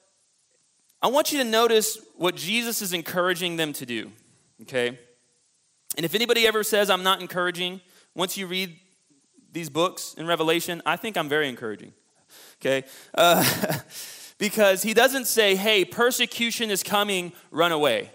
I 1.00 1.08
want 1.08 1.32
you 1.32 1.38
to 1.38 1.44
notice 1.44 1.99
what 2.16 2.37
Jesus 2.37 2.82
is 2.82 2.92
encouraging 2.92 3.56
them 3.56 3.72
to 3.75 3.87
do, 3.87 4.12
okay? 4.62 4.99
And 5.96 6.04
if 6.04 6.14
anybody 6.14 6.46
ever 6.46 6.62
says 6.62 6.90
I'm 6.90 7.02
not 7.02 7.20
encouraging, 7.20 7.80
once 8.14 8.37
you 8.37 8.46
read 8.46 8.76
these 9.52 9.68
books 9.68 10.14
in 10.14 10.26
Revelation, 10.26 10.80
I 10.87 10.96
think 10.96 11.16
I'm 11.16 11.28
very 11.28 11.49
encouraging, 11.49 11.92
okay? 12.61 12.87
Uh, 13.14 13.44
because 14.38 14.82
he 14.82 14.94
doesn't 14.94 15.26
say, 15.26 15.54
hey, 15.54 15.84
persecution 15.84 16.70
is 16.70 16.82
coming, 16.82 17.32
run 17.50 17.72
away. 17.72 18.11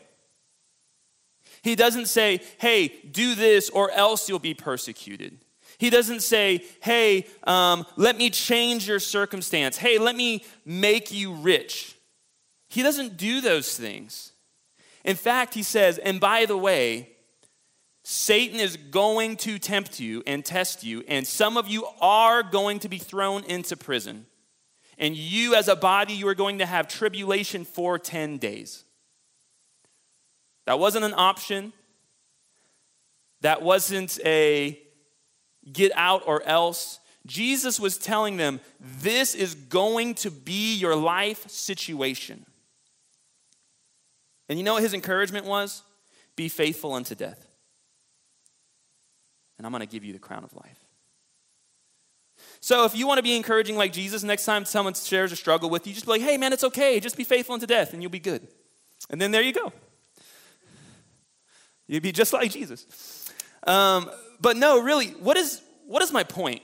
He 1.62 1.76
doesn't 1.76 2.08
say, 2.08 2.42
hey, 2.60 2.88
do 3.12 3.36
this 3.36 3.70
or 3.70 3.92
else 3.92 4.28
you'll 4.28 4.40
be 4.40 4.54
persecuted. 4.54 5.40
He 5.78 5.90
doesn't 5.90 6.22
say, 6.22 6.64
hey, 6.82 7.28
um, 7.44 7.86
let 7.98 8.18
me 8.18 8.30
change 8.30 8.88
your 8.88 9.00
circumstance. 9.00 9.78
Hey, 9.78 10.00
let 10.00 10.16
me 10.16 10.44
make 10.66 11.12
you 11.12 11.34
rich. 11.34 11.96
He 12.68 12.82
doesn't 12.82 13.18
do 13.18 13.42
those 13.42 13.78
things. 13.78 14.32
In 15.04 15.16
fact, 15.16 15.54
he 15.54 15.64
says, 15.64 16.00
and 16.00 16.20
by 16.20 16.46
the 16.46 16.58
way, 16.58 17.10
Satan 18.10 18.62
is 18.62 18.78
going 18.78 19.36
to 19.36 19.60
tempt 19.60 20.00
you 20.00 20.24
and 20.26 20.46
test 20.46 20.82
you, 20.82 21.04
and 21.10 21.28
some 21.28 21.58
of 21.58 21.68
you 21.68 21.86
are 22.00 22.42
going 22.42 22.80
to 22.80 22.88
be 22.88 23.00
thrown 23.00 23.44
into 23.44 23.76
prison. 23.76 24.26
And 24.98 25.14
you, 25.14 25.56
as 25.56 25.68
a 25.68 25.76
body, 25.76 26.14
you 26.14 26.26
are 26.30 26.34
going 26.34 26.60
to 26.60 26.66
have 26.66 26.88
tribulation 26.88 27.66
for 27.66 28.00
10 28.00 28.38
days. 28.38 28.86
That 30.68 30.80
wasn't 30.80 31.04
an 31.04 31.16
option. 31.18 31.74
That 33.42 33.62
wasn't 33.62 34.18
a 34.24 34.80
get 35.70 35.92
out 35.94 36.24
or 36.26 36.42
else. 36.44 37.02
Jesus 37.26 37.78
was 37.78 37.98
telling 37.98 38.38
them, 38.38 38.62
this 38.80 39.36
is 39.36 39.54
going 39.54 40.16
to 40.16 40.32
be 40.32 40.78
your 40.78 40.96
life 40.96 41.50
situation. 41.50 42.46
And 44.48 44.58
you 44.58 44.64
know 44.64 44.76
what 44.76 44.84
his 44.84 44.94
encouragement 44.94 45.46
was? 45.46 45.84
Be 46.38 46.48
faithful 46.48 46.94
unto 46.94 47.14
death. 47.14 47.44
And 49.58 49.66
I'm 49.66 49.72
going 49.72 49.82
to 49.82 49.88
give 49.88 50.04
you 50.04 50.14
the 50.14 50.20
crown 50.20 50.44
of 50.44 50.54
life. 50.54 50.80
So 52.60 52.86
if 52.86 52.96
you 52.96 53.08
want 53.08 53.18
to 53.18 53.24
be 53.24 53.36
encouraging 53.36 53.76
like 53.76 53.92
Jesus, 53.92 54.24
next 54.24 54.46
time 54.46 54.66
someone 54.66 54.94
shares 54.94 55.32
a 55.32 55.36
struggle 55.36 55.70
with 55.70 55.88
you, 55.88 55.94
just 55.94 56.06
be 56.06 56.12
like, 56.12 56.22
hey, 56.22 56.38
man, 56.38 56.54
it's 56.54 56.64
okay. 56.64 57.00
Just 57.00 57.18
be 57.18 57.24
faithful 57.24 57.54
unto 57.54 57.66
death 57.66 57.94
and 57.94 58.02
you'll 58.02 58.12
be 58.12 58.20
good. 58.20 58.48
And 59.10 59.20
then 59.20 59.32
there 59.32 59.42
you 59.42 59.54
go. 59.54 59.72
You'd 61.88 62.04
be 62.04 62.12
just 62.12 62.34
like 62.34 62.52
Jesus. 62.52 63.32
Um, 63.66 64.10
but 64.40 64.58
no, 64.58 64.82
really, 64.82 65.08
what 65.08 65.38
is, 65.38 65.62
what 65.86 66.04
is 66.04 66.12
my 66.12 66.24
point? 66.24 66.62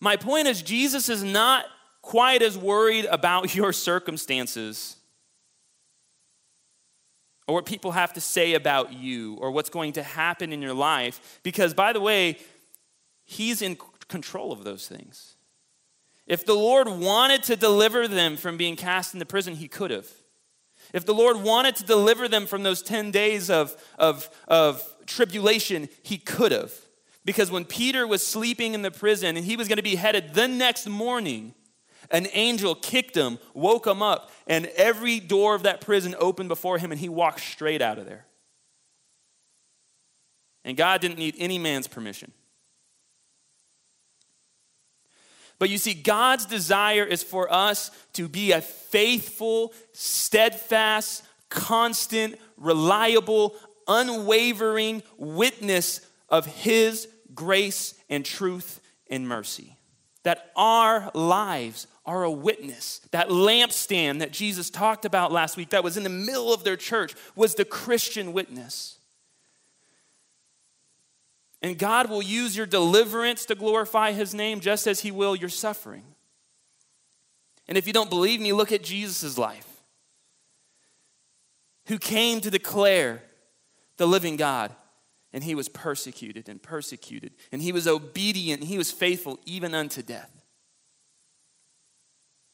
My 0.00 0.16
point 0.16 0.48
is, 0.48 0.62
Jesus 0.62 1.08
is 1.08 1.22
not 1.22 1.66
quite 2.02 2.42
as 2.42 2.56
worried 2.58 3.04
about 3.06 3.54
your 3.54 3.72
circumstances 3.72 4.96
or 7.50 7.54
what 7.54 7.66
people 7.66 7.90
have 7.90 8.12
to 8.12 8.20
say 8.20 8.54
about 8.54 8.92
you 8.92 9.34
or 9.40 9.50
what's 9.50 9.70
going 9.70 9.94
to 9.94 10.04
happen 10.04 10.52
in 10.52 10.62
your 10.62 10.72
life. 10.72 11.40
Because, 11.42 11.74
by 11.74 11.92
the 11.92 12.00
way, 12.00 12.38
He's 13.24 13.60
in 13.60 13.76
control 14.06 14.52
of 14.52 14.62
those 14.62 14.86
things. 14.86 15.34
If 16.28 16.46
the 16.46 16.54
Lord 16.54 16.86
wanted 16.86 17.42
to 17.44 17.56
deliver 17.56 18.06
them 18.06 18.36
from 18.36 18.56
being 18.56 18.76
cast 18.76 19.14
into 19.14 19.26
prison, 19.26 19.56
He 19.56 19.66
could 19.66 19.90
have. 19.90 20.06
If 20.94 21.04
the 21.06 21.12
Lord 21.12 21.38
wanted 21.38 21.74
to 21.76 21.84
deliver 21.84 22.28
them 22.28 22.46
from 22.46 22.62
those 22.62 22.82
10 22.82 23.10
days 23.10 23.50
of, 23.50 23.76
of, 23.98 24.30
of 24.46 24.88
tribulation, 25.06 25.88
He 26.04 26.18
could 26.18 26.52
have. 26.52 26.72
Because 27.24 27.50
when 27.50 27.64
Peter 27.64 28.06
was 28.06 28.24
sleeping 28.24 28.74
in 28.74 28.82
the 28.82 28.92
prison 28.92 29.36
and 29.36 29.44
he 29.44 29.56
was 29.56 29.66
going 29.66 29.76
to 29.76 29.82
be 29.82 29.96
headed 29.96 30.34
the 30.34 30.46
next 30.46 30.88
morning, 30.88 31.52
an 32.10 32.26
angel 32.32 32.74
kicked 32.74 33.16
him, 33.16 33.38
woke 33.54 33.86
him 33.86 34.02
up, 34.02 34.30
and 34.46 34.66
every 34.76 35.20
door 35.20 35.54
of 35.54 35.62
that 35.62 35.80
prison 35.80 36.14
opened 36.18 36.48
before 36.48 36.78
him, 36.78 36.90
and 36.90 37.00
he 37.00 37.08
walked 37.08 37.40
straight 37.40 37.82
out 37.82 37.98
of 37.98 38.06
there. 38.06 38.26
And 40.64 40.76
God 40.76 41.00
didn't 41.00 41.18
need 41.18 41.36
any 41.38 41.58
man's 41.58 41.86
permission. 41.86 42.32
But 45.58 45.68
you 45.68 45.78
see, 45.78 45.94
God's 45.94 46.46
desire 46.46 47.04
is 47.04 47.22
for 47.22 47.52
us 47.52 47.90
to 48.14 48.28
be 48.28 48.52
a 48.52 48.62
faithful, 48.62 49.74
steadfast, 49.92 51.22
constant, 51.50 52.36
reliable, 52.56 53.54
unwavering 53.86 55.02
witness 55.18 56.00
of 56.30 56.46
His 56.46 57.08
grace 57.34 57.94
and 58.08 58.24
truth 58.24 58.80
and 59.10 59.28
mercy. 59.28 59.76
That 60.22 60.50
our 60.54 61.10
lives 61.14 61.86
are 62.04 62.24
a 62.24 62.30
witness. 62.30 63.00
That 63.10 63.28
lampstand 63.28 64.18
that 64.18 64.32
Jesus 64.32 64.70
talked 64.70 65.04
about 65.04 65.32
last 65.32 65.56
week, 65.56 65.70
that 65.70 65.84
was 65.84 65.96
in 65.96 66.02
the 66.02 66.08
middle 66.08 66.52
of 66.52 66.64
their 66.64 66.76
church, 66.76 67.14
was 67.34 67.54
the 67.54 67.64
Christian 67.64 68.32
witness. 68.32 68.98
And 71.62 71.78
God 71.78 72.08
will 72.08 72.22
use 72.22 72.56
your 72.56 72.66
deliverance 72.66 73.44
to 73.46 73.54
glorify 73.54 74.12
his 74.12 74.34
name 74.34 74.60
just 74.60 74.86
as 74.86 75.00
he 75.00 75.10
will 75.10 75.36
your 75.36 75.50
suffering. 75.50 76.04
And 77.68 77.76
if 77.76 77.86
you 77.86 77.92
don't 77.92 78.10
believe 78.10 78.40
me, 78.40 78.52
look 78.52 78.72
at 78.72 78.82
Jesus' 78.82 79.38
life, 79.38 79.66
who 81.86 81.98
came 81.98 82.40
to 82.40 82.50
declare 82.50 83.22
the 83.96 84.06
living 84.06 84.36
God. 84.36 84.74
And 85.32 85.44
he 85.44 85.54
was 85.54 85.68
persecuted 85.68 86.48
and 86.48 86.62
persecuted. 86.62 87.32
And 87.52 87.62
he 87.62 87.72
was 87.72 87.86
obedient 87.86 88.64
he 88.64 88.78
was 88.78 88.90
faithful 88.90 89.38
even 89.44 89.74
unto 89.74 90.02
death. 90.02 90.30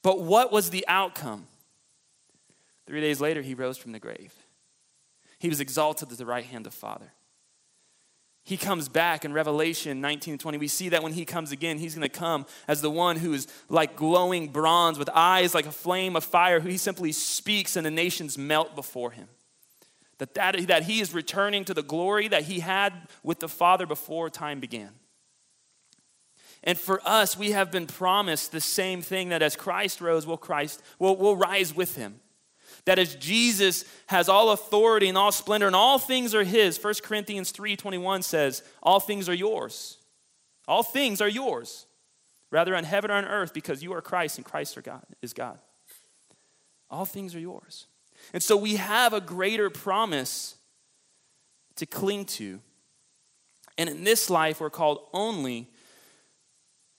But 0.02 0.21
what 0.21 0.52
was 0.52 0.71
the 0.71 0.85
outcome? 0.87 1.47
Three 2.87 3.00
days 3.00 3.21
later, 3.21 3.42
he 3.42 3.54
rose 3.54 3.78
from 3.78 3.92
the 3.92 3.99
grave. 3.99 4.35
He 5.38 5.49
was 5.49 5.61
exalted 5.61 6.11
to 6.11 6.16
the 6.16 6.26
right 6.26 6.45
hand 6.45 6.66
of 6.66 6.75
Father 6.75 7.12
he 8.47 8.56
comes 8.56 8.88
back 8.88 9.25
in 9.25 9.33
Revelation 9.33 10.00
19 10.00 10.35
and 10.35 10.40
20. 10.40 10.59
We 10.59 10.68
see 10.68 10.90
that 10.90 11.02
when 11.02 11.12
he 11.12 11.25
comes 11.25 11.50
again, 11.50 11.78
he's 11.78 11.97
going 11.97 12.09
to 12.09 12.18
come 12.18 12.47
as 12.68 12.80
the 12.80 12.90
one 12.90 13.16
who 13.16 13.33
is 13.33 13.49
like 13.68 13.97
glowing 13.97 14.47
bronze 14.49 15.00
with 15.00 15.11
eyes 15.12 15.52
like 15.52 15.66
a 15.66 15.73
flame 15.73 16.14
of 16.14 16.23
fire, 16.23 16.61
who 16.61 16.68
he 16.68 16.76
simply 16.76 17.11
speaks 17.11 17.75
and 17.75 17.85
the 17.85 17.90
nations 17.90 18.38
melt 18.38 18.76
before 18.76 19.11
him. 19.11 19.26
That, 20.18 20.35
that, 20.35 20.66
that 20.68 20.85
he 20.85 21.00
is 21.00 21.12
returning 21.12 21.64
to 21.66 21.75
the 21.75 21.82
glory 21.82 22.28
that 22.28 22.44
he 22.44 22.61
had 22.61 22.92
with 23.23 23.40
the 23.40 23.49
Father 23.49 23.87
before 23.87 24.30
time 24.30 24.61
began. 24.61 24.90
And 26.64 26.78
for 26.78 27.00
us, 27.04 27.37
we 27.37 27.52
have 27.52 27.70
been 27.70 27.87
promised 27.87 28.50
the 28.50 28.61
same 28.61 29.02
thing 29.02 29.28
that 29.28 29.42
as 29.42 29.56
Christ 29.56 30.00
rose, 30.00 30.26
we'll, 30.26 30.37
Christ, 30.37 30.82
we'll, 30.99 31.16
we'll 31.16 31.37
rise 31.37 31.75
with 31.75 31.96
him. 31.96 32.20
That 32.87 32.99
as 32.99 33.14
Jesus 33.14 33.85
has 34.06 34.28
all 34.28 34.50
authority 34.50 35.08
and 35.08 35.18
all 35.18 35.32
splendor 35.32 35.66
and 35.66 35.76
all 35.76 35.99
things 35.99 36.35
are 36.35 36.44
his, 36.44 36.82
1 36.82 36.94
Corinthians 37.02 37.52
3:21 37.52 38.23
says, 38.25 38.62
all 38.82 39.00
things 39.00 39.28
are 39.28 39.35
yours. 39.35 39.99
All 40.68 40.82
things 40.82 41.20
are 41.20 41.28
yours, 41.28 41.87
rather 42.50 42.75
on 42.75 42.85
heaven 42.85 43.11
or 43.11 43.14
on 43.14 43.25
earth, 43.25 43.54
because 43.54 43.82
you 43.82 43.92
are 43.92 44.02
Christ 44.02 44.38
and 44.38 44.44
Christ 44.44 44.76
are 44.76 44.82
God, 44.82 45.04
is 45.23 45.32
God. 45.32 45.58
All 46.90 47.04
things 47.04 47.35
are 47.35 47.40
yours. 47.40 47.87
And 48.32 48.42
so 48.42 48.56
we 48.56 48.76
have 48.76 49.12
a 49.12 49.20
greater 49.20 49.70
promise 49.70 50.56
to 51.76 51.87
cling 51.87 52.25
to. 52.25 52.61
And 53.78 53.88
in 53.88 54.04
this 54.04 54.30
life, 54.30 54.61
we're 54.61 54.70
called 54.70 55.00
only 55.12 55.70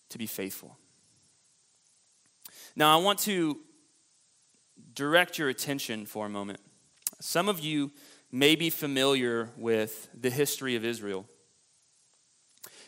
to 0.09 0.17
be 0.17 0.27
faithful. 0.27 0.77
Now, 2.75 2.97
I 2.97 3.01
want 3.01 3.19
to 3.19 3.59
direct 4.93 5.37
your 5.37 5.49
attention 5.49 6.05
for 6.05 6.25
a 6.25 6.29
moment. 6.29 6.59
Some 7.19 7.49
of 7.49 7.59
you 7.59 7.91
may 8.31 8.55
be 8.55 8.69
familiar 8.69 9.49
with 9.57 10.09
the 10.13 10.29
history 10.29 10.75
of 10.75 10.85
Israel. 10.85 11.25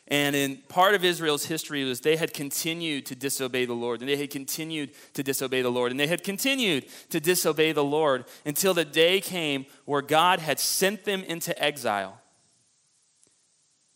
And 0.10 0.36
in 0.36 0.58
part 0.70 0.96
of 0.96 1.06
Israel's 1.06 1.46
history 1.46 1.84
was 1.84 2.02
they 2.02 2.16
had 2.16 2.34
continued 2.34 3.06
to 3.08 3.16
disobey 3.16 3.66
the 3.66 3.74
Lord, 3.74 4.02
and 4.02 4.10
they 4.10 4.18
had 4.18 4.32
continued 4.32 4.92
to 5.14 5.22
disobey 5.22 5.62
the 5.62 5.70
Lord, 5.70 5.92
and 5.92 6.00
they 6.00 6.08
had 6.08 6.24
continued 6.24 6.86
to 7.10 7.20
disobey 7.20 7.74
the 7.74 7.84
Lord 7.84 8.26
until 8.44 8.74
the 8.74 8.86
day 8.86 9.22
came 9.22 9.68
where 9.86 10.02
God 10.02 10.40
had 10.40 10.60
sent 10.60 11.06
them 11.06 11.24
into 11.24 11.58
exile. 11.62 12.20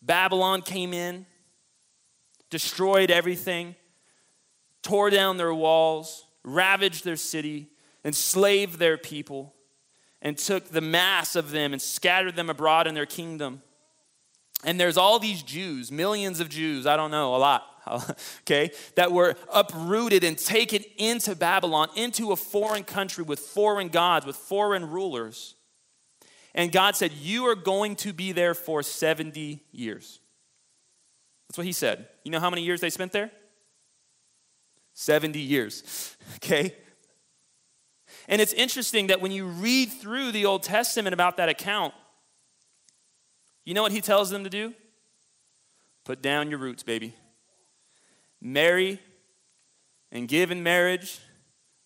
Babylon 0.03 0.61
came 0.61 0.93
in, 0.93 1.25
destroyed 2.51 3.09
everything, 3.09 3.75
tore 4.83 5.09
down 5.09 5.37
their 5.37 5.53
walls, 5.53 6.27
ravaged 6.43 7.05
their 7.05 7.15
city, 7.15 7.69
enslaved 8.05 8.77
their 8.77 8.97
people, 8.97 9.55
and 10.21 10.37
took 10.37 10.69
the 10.69 10.81
mass 10.81 11.35
of 11.35 11.49
them 11.49 11.73
and 11.73 11.81
scattered 11.81 12.35
them 12.35 12.51
abroad 12.51 12.85
in 12.85 12.93
their 12.93 13.07
kingdom. 13.07 13.63
And 14.63 14.79
there's 14.79 14.97
all 14.97 15.19
these 15.19 15.43
Jews, 15.43 15.91
millions 15.91 16.39
of 16.39 16.49
Jews, 16.49 16.87
I 16.87 16.95
don't 16.95 17.11
know, 17.11 17.35
a 17.35 17.37
lot, 17.37 17.65
okay, 18.41 18.71
that 18.95 19.11
were 19.11 19.35
uprooted 19.51 20.23
and 20.23 20.37
taken 20.37 20.83
into 20.97 21.35
Babylon, 21.35 21.89
into 21.95 22.31
a 22.31 22.35
foreign 22.35 22.83
country 22.83 23.23
with 23.23 23.39
foreign 23.39 23.89
gods, 23.89 24.25
with 24.25 24.35
foreign 24.35 24.89
rulers. 24.89 25.55
And 26.55 26.71
God 26.71 26.95
said, 26.95 27.11
You 27.11 27.45
are 27.47 27.55
going 27.55 27.95
to 27.97 28.13
be 28.13 28.31
there 28.31 28.53
for 28.53 28.83
70 28.83 29.63
years. 29.71 30.19
That's 31.49 31.57
what 31.57 31.67
He 31.67 31.73
said. 31.73 32.07
You 32.23 32.31
know 32.31 32.39
how 32.39 32.49
many 32.49 32.63
years 32.63 32.81
they 32.81 32.89
spent 32.89 33.11
there? 33.11 33.31
70 34.93 35.39
years, 35.39 36.15
okay? 36.35 36.75
And 38.27 38.41
it's 38.41 38.53
interesting 38.53 39.07
that 39.07 39.21
when 39.21 39.31
you 39.31 39.45
read 39.45 39.91
through 39.91 40.31
the 40.31 40.45
Old 40.45 40.63
Testament 40.63 41.13
about 41.13 41.37
that 41.37 41.49
account, 41.49 41.93
you 43.65 43.73
know 43.73 43.81
what 43.81 43.91
he 43.91 44.01
tells 44.01 44.29
them 44.29 44.43
to 44.43 44.49
do? 44.49 44.73
Put 46.03 46.21
down 46.21 46.49
your 46.49 46.59
roots, 46.59 46.83
baby. 46.83 47.15
Marry 48.41 48.99
and 50.11 50.27
give 50.27 50.51
in 50.51 50.61
marriage, 50.61 51.19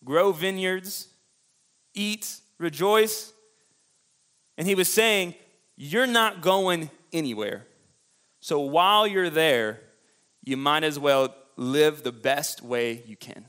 grow 0.04 0.32
vineyards, 0.32 1.10
eat, 1.94 2.40
rejoice. 2.58 3.32
And 4.58 4.68
he 4.68 4.76
was 4.76 4.92
saying, 4.92 5.36
You're 5.76 6.08
not 6.08 6.42
going 6.42 6.90
anywhere. 7.14 7.68
So 8.40 8.60
while 8.60 9.06
you're 9.08 9.30
there, 9.30 9.82
you 10.44 10.58
might 10.58 10.84
as 10.84 10.98
well 10.98 11.36
live 11.58 12.04
the 12.04 12.12
best 12.12 12.62
way 12.62 13.04
you 13.06 13.16
can. 13.16 13.46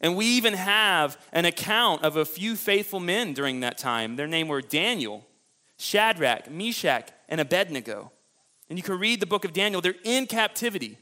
And 0.00 0.16
we 0.16 0.26
even 0.26 0.54
have 0.54 1.20
an 1.32 1.44
account 1.44 2.04
of 2.04 2.16
a 2.16 2.24
few 2.24 2.54
faithful 2.54 3.00
men 3.00 3.32
during 3.32 3.60
that 3.60 3.78
time. 3.78 4.16
Their 4.16 4.26
name 4.26 4.48
were 4.48 4.60
Daniel, 4.60 5.26
Shadrach, 5.78 6.50
Meshach, 6.50 7.08
and 7.28 7.40
Abednego. 7.40 8.12
And 8.68 8.78
you 8.78 8.82
can 8.82 8.98
read 8.98 9.20
the 9.20 9.26
book 9.26 9.44
of 9.44 9.52
Daniel, 9.52 9.80
they're 9.80 9.94
in 10.04 10.26
captivity. 10.26 10.98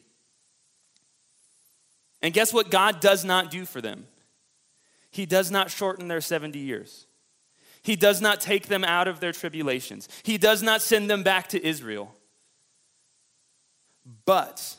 And 2.23 2.33
guess 2.33 2.53
what 2.53 2.71
God 2.71 3.01
does 3.01 3.25
not 3.25 3.51
do 3.51 3.65
for 3.65 3.81
them? 3.81 4.07
He 5.11 5.27
does 5.27 5.51
not 5.51 5.71
shorten 5.71 6.09
their 6.09 6.21
70 6.21 6.59
years. 6.59 7.07
He 7.83 7.97
does 7.97 8.21
not 8.21 8.41
take 8.41 8.67
them 8.67 8.85
out 8.85 9.09
of 9.09 9.21
their 9.21 9.33
tribulations. 9.33 10.09
He 10.25 10.39
does 10.39 10.63
not 10.63 10.83
send 10.83 11.09
them 11.09 11.23
back 11.23 11.49
to 11.51 11.65
Israel. 11.65 12.15
But 14.25 14.77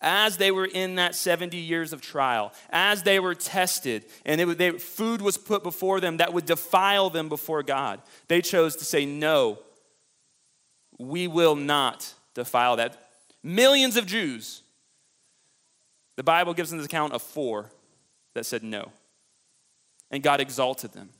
as 0.00 0.36
they 0.36 0.50
were 0.50 0.66
in 0.66 0.96
that 0.96 1.14
70 1.14 1.56
years 1.56 1.92
of 1.92 2.00
trial, 2.00 2.52
as 2.70 3.02
they 3.02 3.18
were 3.18 3.34
tested, 3.34 4.04
and 4.24 4.40
they, 4.40 4.70
food 4.72 5.20
was 5.20 5.36
put 5.36 5.62
before 5.62 6.00
them 6.00 6.18
that 6.18 6.32
would 6.32 6.46
defile 6.46 7.10
them 7.10 7.28
before 7.28 7.62
God, 7.62 8.00
they 8.28 8.40
chose 8.40 8.76
to 8.76 8.84
say, 8.84 9.04
No, 9.04 9.58
we 10.98 11.26
will 11.26 11.56
not 11.56 12.14
defile 12.34 12.76
that. 12.76 13.10
Millions 13.42 13.96
of 13.96 14.06
Jews, 14.06 14.62
the 16.16 16.24
Bible 16.24 16.54
gives 16.54 16.72
an 16.72 16.80
account 16.80 17.12
of 17.12 17.22
four 17.22 17.70
that 18.34 18.44
said 18.44 18.62
no. 18.62 18.92
And 20.10 20.22
God 20.22 20.40
exalted 20.40 20.92
them. 20.92 21.10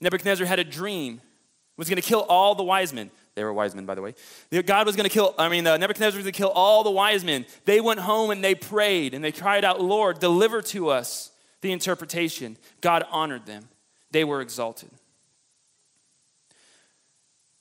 Nebuchadnezzar 0.00 0.46
had 0.46 0.58
a 0.58 0.64
dream, 0.64 1.20
was 1.76 1.88
going 1.88 2.00
to 2.00 2.06
kill 2.06 2.22
all 2.28 2.54
the 2.54 2.62
wise 2.62 2.92
men. 2.92 3.10
They 3.36 3.44
were 3.44 3.52
wise 3.52 3.74
men, 3.74 3.84
by 3.84 3.94
the 3.94 4.00
way. 4.00 4.14
God 4.64 4.86
was 4.86 4.96
going 4.96 5.08
to 5.08 5.12
kill, 5.12 5.34
I 5.38 5.50
mean, 5.50 5.66
uh, 5.66 5.76
Nebuchadnezzar 5.76 6.16
was 6.16 6.24
going 6.24 6.32
to 6.32 6.36
kill 6.36 6.48
all 6.48 6.82
the 6.82 6.90
wise 6.90 7.22
men. 7.22 7.44
They 7.66 7.82
went 7.82 8.00
home 8.00 8.30
and 8.30 8.42
they 8.42 8.54
prayed 8.54 9.12
and 9.12 9.22
they 9.22 9.30
cried 9.30 9.62
out, 9.62 9.78
Lord, 9.80 10.18
deliver 10.18 10.62
to 10.62 10.88
us 10.88 11.30
the 11.60 11.70
interpretation. 11.70 12.56
God 12.80 13.04
honored 13.10 13.44
them, 13.44 13.68
they 14.10 14.24
were 14.24 14.40
exalted. 14.40 14.90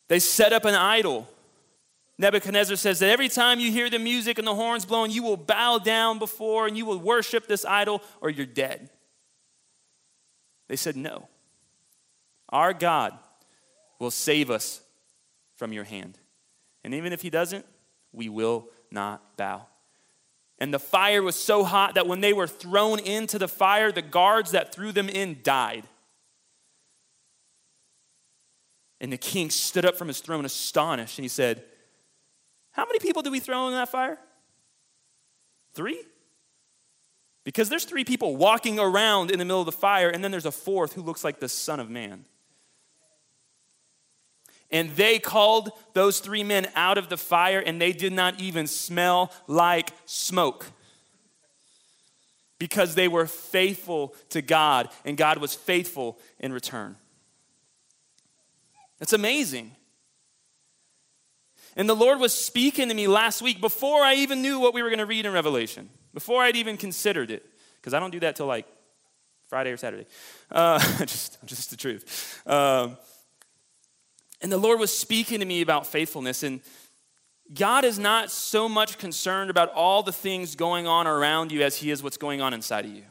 They 0.07 0.19
set 0.19 0.53
up 0.53 0.63
an 0.63 0.75
idol. 0.75 1.27
Nebuchadnezzar 2.17 2.77
says 2.77 2.99
that 2.99 3.09
every 3.09 3.27
time 3.27 3.59
you 3.59 3.69
hear 3.69 3.89
the 3.89 3.99
music 3.99 4.37
and 4.37 4.47
the 4.47 4.55
horns 4.55 4.85
blowing, 4.85 5.11
you 5.11 5.23
will 5.23 5.35
bow 5.35 5.77
down 5.79 6.19
before 6.19 6.67
and 6.67 6.77
you 6.77 6.85
will 6.85 6.99
worship 6.99 7.47
this 7.47 7.65
idol 7.65 8.01
or 8.21 8.29
you're 8.29 8.45
dead. 8.45 8.89
They 10.69 10.77
said, 10.77 10.95
No. 10.95 11.27
Our 12.47 12.73
God 12.73 13.17
will 13.99 14.11
save 14.11 14.49
us 14.49 14.79
from 15.55 15.73
your 15.73 15.83
hand. 15.83 16.19
And 16.83 16.93
even 16.93 17.13
if 17.13 17.21
he 17.21 17.29
doesn't, 17.29 17.65
we 18.13 18.29
will 18.29 18.69
not 18.91 19.37
bow. 19.37 19.65
And 20.59 20.73
the 20.73 20.79
fire 20.79 21.21
was 21.21 21.35
so 21.35 21.63
hot 21.63 21.95
that 21.95 22.07
when 22.07 22.21
they 22.21 22.33
were 22.33 22.47
thrown 22.47 22.99
into 22.99 23.37
the 23.37 23.47
fire, 23.47 23.91
the 23.91 24.01
guards 24.01 24.51
that 24.51 24.73
threw 24.73 24.91
them 24.91 25.09
in 25.09 25.39
died. 25.43 25.83
And 29.01 29.11
the 29.11 29.17
king 29.17 29.49
stood 29.49 29.85
up 29.85 29.97
from 29.97 30.07
his 30.07 30.21
throne 30.21 30.45
astonished 30.45 31.17
and 31.19 31.23
he 31.23 31.29
said, 31.29 31.63
How 32.71 32.85
many 32.85 32.99
people 32.99 33.21
did 33.21 33.31
we 33.31 33.41
throw 33.41 33.67
in 33.67 33.73
that 33.73 33.89
fire? 33.89 34.17
Three? 35.73 36.01
Because 37.43 37.69
there's 37.69 37.85
three 37.85 38.05
people 38.05 38.37
walking 38.37 38.79
around 38.79 39.29
in 39.29 39.39
the 39.39 39.45
middle 39.45 39.59
of 39.59 39.67
the 39.67 39.71
fire, 39.71 40.09
and 40.09 40.23
then 40.23 40.31
there's 40.31 40.47
a 40.47 40.51
fourth 40.51 40.93
who 40.93 41.01
looks 41.03 41.23
like 41.23 41.39
the 41.39 41.49
Son 41.49 41.79
of 41.79 41.89
Man. 41.89 42.25
And 44.71 44.89
they 44.91 45.19
called 45.19 45.71
those 45.93 46.19
three 46.19 46.43
men 46.43 46.67
out 46.75 46.97
of 46.97 47.09
the 47.09 47.17
fire, 47.17 47.59
and 47.59 47.79
they 47.79 47.93
did 47.93 48.13
not 48.13 48.39
even 48.39 48.67
smell 48.67 49.31
like 49.47 49.91
smoke 50.05 50.65
because 52.57 52.95
they 52.95 53.07
were 53.07 53.27
faithful 53.27 54.15
to 54.29 54.41
God, 54.41 54.89
and 55.03 55.17
God 55.17 55.37
was 55.37 55.53
faithful 55.53 56.17
in 56.39 56.53
return. 56.53 56.95
It's 58.99 59.13
amazing. 59.13 59.71
And 61.75 61.89
the 61.89 61.95
Lord 61.95 62.19
was 62.19 62.33
speaking 62.33 62.87
to 62.87 62.95
me 62.95 63.07
last 63.07 63.41
week 63.41 63.59
before 63.59 64.01
I 64.01 64.15
even 64.15 64.41
knew 64.41 64.59
what 64.59 64.73
we 64.73 64.81
were 64.81 64.89
going 64.89 64.99
to 64.99 65.05
read 65.05 65.25
in 65.25 65.33
Revelation, 65.33 65.89
before 66.13 66.41
I'd 66.41 66.55
even 66.55 66.77
considered 66.77 67.29
it, 67.29 67.45
because 67.77 67.93
I 67.93 67.99
don't 67.99 68.11
do 68.11 68.21
that 68.21 68.37
till 68.37 68.45
like 68.45 68.65
Friday 69.49 69.71
or 69.71 69.77
Saturday. 69.77 70.07
Uh, 70.49 70.79
just, 70.99 71.37
just 71.45 71.69
the 71.71 71.77
truth. 71.77 72.41
Um, 72.47 72.97
and 74.45 74.51
the 74.51 74.59
Lord 74.59 74.79
was 74.79 74.95
speaking 74.95 75.39
to 75.39 75.45
me 75.45 75.61
about 75.61 75.87
faithfulness. 75.87 76.43
And 76.43 76.61
God 77.51 77.83
is 77.83 77.97
not 77.97 78.29
so 78.29 78.69
much 78.69 78.99
concerned 78.99 79.49
about 79.49 79.73
all 79.73 80.03
the 80.03 80.11
things 80.11 80.53
going 80.53 80.85
on 80.85 81.07
around 81.07 81.51
you 81.51 81.63
as 81.63 81.77
He 81.77 81.89
is 81.89 82.03
what's 82.03 82.17
going 82.17 82.41
on 82.41 82.53
inside 82.53 82.85
of 82.85 82.91
you. 82.91 83.01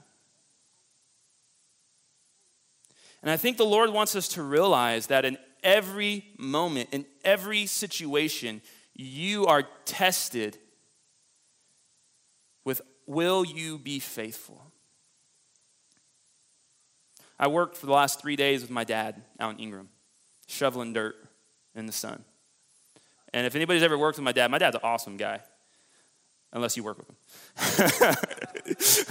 And 3.21 3.33
I 3.33 3.37
think 3.37 3.57
the 3.57 3.65
Lord 3.65 3.91
wants 3.91 4.15
us 4.15 4.29
to 4.29 4.45
realize 4.45 5.09
that 5.09 5.25
in 5.25 5.37
every 5.65 6.25
moment, 6.39 6.91
in 6.93 7.05
every 7.25 7.67
situation, 7.67 8.63
you 8.95 9.45
are 9.47 9.65
tested 9.85 10.57
with 12.65 12.81
will 13.09 13.45
you 13.45 13.77
be 13.77 13.99
faithful? 13.99 14.71
I 17.41 17.49
worked 17.49 17.77
for 17.77 17.87
the 17.87 17.93
last 17.93 18.23
three 18.23 18.37
days 18.37 18.63
with 18.63 18.71
my 18.71 18.85
dad 18.85 19.21
out 19.41 19.55
in 19.55 19.59
Ingram 19.59 19.89
shoveling 20.47 20.93
dirt 20.93 21.17
in 21.75 21.87
the 21.87 21.93
sun. 21.93 22.25
And 23.33 23.47
if 23.47 23.57
anybody's 23.57 23.83
ever 23.83 23.99
worked 23.99 24.17
with 24.17 24.25
my 24.25 24.33
dad, 24.33 24.51
my 24.51 24.59
dad's 24.59 24.77
an 24.77 24.83
awesome 24.85 25.17
guy. 25.17 25.41
unless 26.53 26.77
you 26.77 26.85
work 26.85 26.99
with 26.99 27.09
him. 27.09 28.17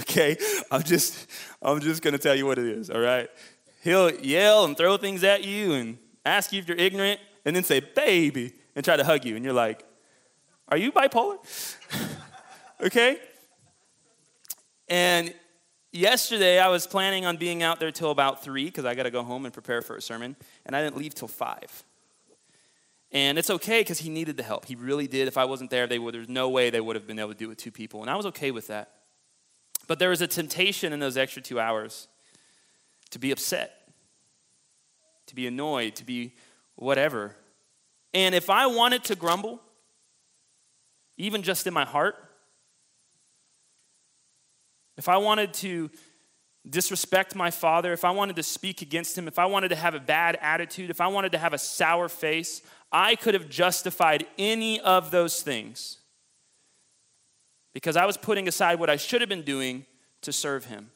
okay, 0.00 0.36
I'm 0.70 0.82
just, 0.82 1.30
I'm 1.60 1.78
just 1.80 2.02
gonna 2.02 2.18
tell 2.18 2.34
you 2.34 2.46
what 2.46 2.58
it 2.58 2.66
is. 2.66 2.88
All 2.88 3.00
right, 3.00 3.28
he'll 3.82 4.10
yell 4.10 4.64
and 4.64 4.76
throw 4.76 4.96
things 4.96 5.22
at 5.24 5.44
you 5.44 5.74
and 5.74 5.98
ask 6.24 6.52
you 6.52 6.58
if 6.58 6.66
you're 6.66 6.78
ignorant, 6.78 7.20
and 7.44 7.54
then 7.54 7.62
say 7.62 7.80
"baby" 7.80 8.54
and 8.74 8.84
try 8.84 8.96
to 8.96 9.04
hug 9.04 9.24
you, 9.26 9.36
and 9.36 9.44
you're 9.44 9.54
like, 9.54 9.84
"Are 10.68 10.78
you 10.78 10.90
bipolar?" 10.90 11.36
okay. 12.80 13.18
And 14.88 15.34
yesterday 15.92 16.58
I 16.58 16.68
was 16.68 16.86
planning 16.86 17.24
on 17.26 17.36
being 17.36 17.62
out 17.62 17.78
there 17.78 17.92
till 17.92 18.10
about 18.10 18.42
three 18.42 18.66
because 18.66 18.84
I 18.84 18.94
got 18.94 19.04
to 19.04 19.10
go 19.10 19.22
home 19.22 19.44
and 19.44 19.52
prepare 19.52 19.82
for 19.82 19.96
a 19.96 20.02
sermon, 20.02 20.34
and 20.64 20.74
I 20.74 20.82
didn't 20.82 20.96
leave 20.96 21.14
till 21.14 21.28
five. 21.28 21.84
And 23.14 23.38
it's 23.38 23.48
okay 23.48 23.80
because 23.80 24.00
he 24.00 24.10
needed 24.10 24.36
the 24.36 24.42
help. 24.42 24.66
He 24.66 24.74
really 24.74 25.06
did. 25.06 25.28
If 25.28 25.38
I 25.38 25.44
wasn't 25.44 25.70
there, 25.70 25.86
they 25.86 26.00
would, 26.00 26.14
there's 26.14 26.28
no 26.28 26.50
way 26.50 26.68
they 26.68 26.80
would 26.80 26.96
have 26.96 27.06
been 27.06 27.20
able 27.20 27.30
to 27.30 27.38
do 27.38 27.44
it 27.46 27.48
with 27.50 27.58
two 27.58 27.70
people. 27.70 28.02
And 28.02 28.10
I 28.10 28.16
was 28.16 28.26
okay 28.26 28.50
with 28.50 28.66
that. 28.66 28.90
But 29.86 30.00
there 30.00 30.10
was 30.10 30.20
a 30.20 30.26
temptation 30.26 30.92
in 30.92 30.98
those 30.98 31.16
extra 31.16 31.40
two 31.40 31.60
hours 31.60 32.08
to 33.10 33.20
be 33.20 33.30
upset, 33.30 33.88
to 35.26 35.34
be 35.36 35.46
annoyed, 35.46 35.94
to 35.96 36.04
be 36.04 36.34
whatever. 36.74 37.36
And 38.12 38.34
if 38.34 38.50
I 38.50 38.66
wanted 38.66 39.04
to 39.04 39.14
grumble, 39.14 39.60
even 41.16 41.42
just 41.42 41.68
in 41.68 41.74
my 41.74 41.84
heart, 41.84 42.16
if 44.96 45.08
I 45.08 45.18
wanted 45.18 45.54
to 45.54 45.90
disrespect 46.68 47.34
my 47.34 47.50
father, 47.50 47.92
if 47.92 48.04
I 48.04 48.10
wanted 48.10 48.36
to 48.36 48.42
speak 48.42 48.82
against 48.82 49.18
him, 49.18 49.28
if 49.28 49.38
I 49.38 49.46
wanted 49.46 49.68
to 49.68 49.76
have 49.76 49.94
a 49.94 50.00
bad 50.00 50.38
attitude, 50.40 50.90
if 50.90 51.00
I 51.00 51.08
wanted 51.08 51.32
to 51.32 51.38
have 51.38 51.52
a 51.52 51.58
sour 51.58 52.08
face, 52.08 52.62
I 52.96 53.16
could 53.16 53.34
have 53.34 53.48
justified 53.48 54.24
any 54.38 54.78
of 54.78 55.10
those 55.10 55.42
things 55.42 55.98
because 57.72 57.96
I 57.96 58.06
was 58.06 58.16
putting 58.16 58.46
aside 58.46 58.78
what 58.78 58.88
I 58.88 58.94
should 58.94 59.20
have 59.20 59.28
been 59.28 59.42
doing 59.42 59.84
to 60.20 60.32
serve 60.32 60.66
him. 60.66 60.92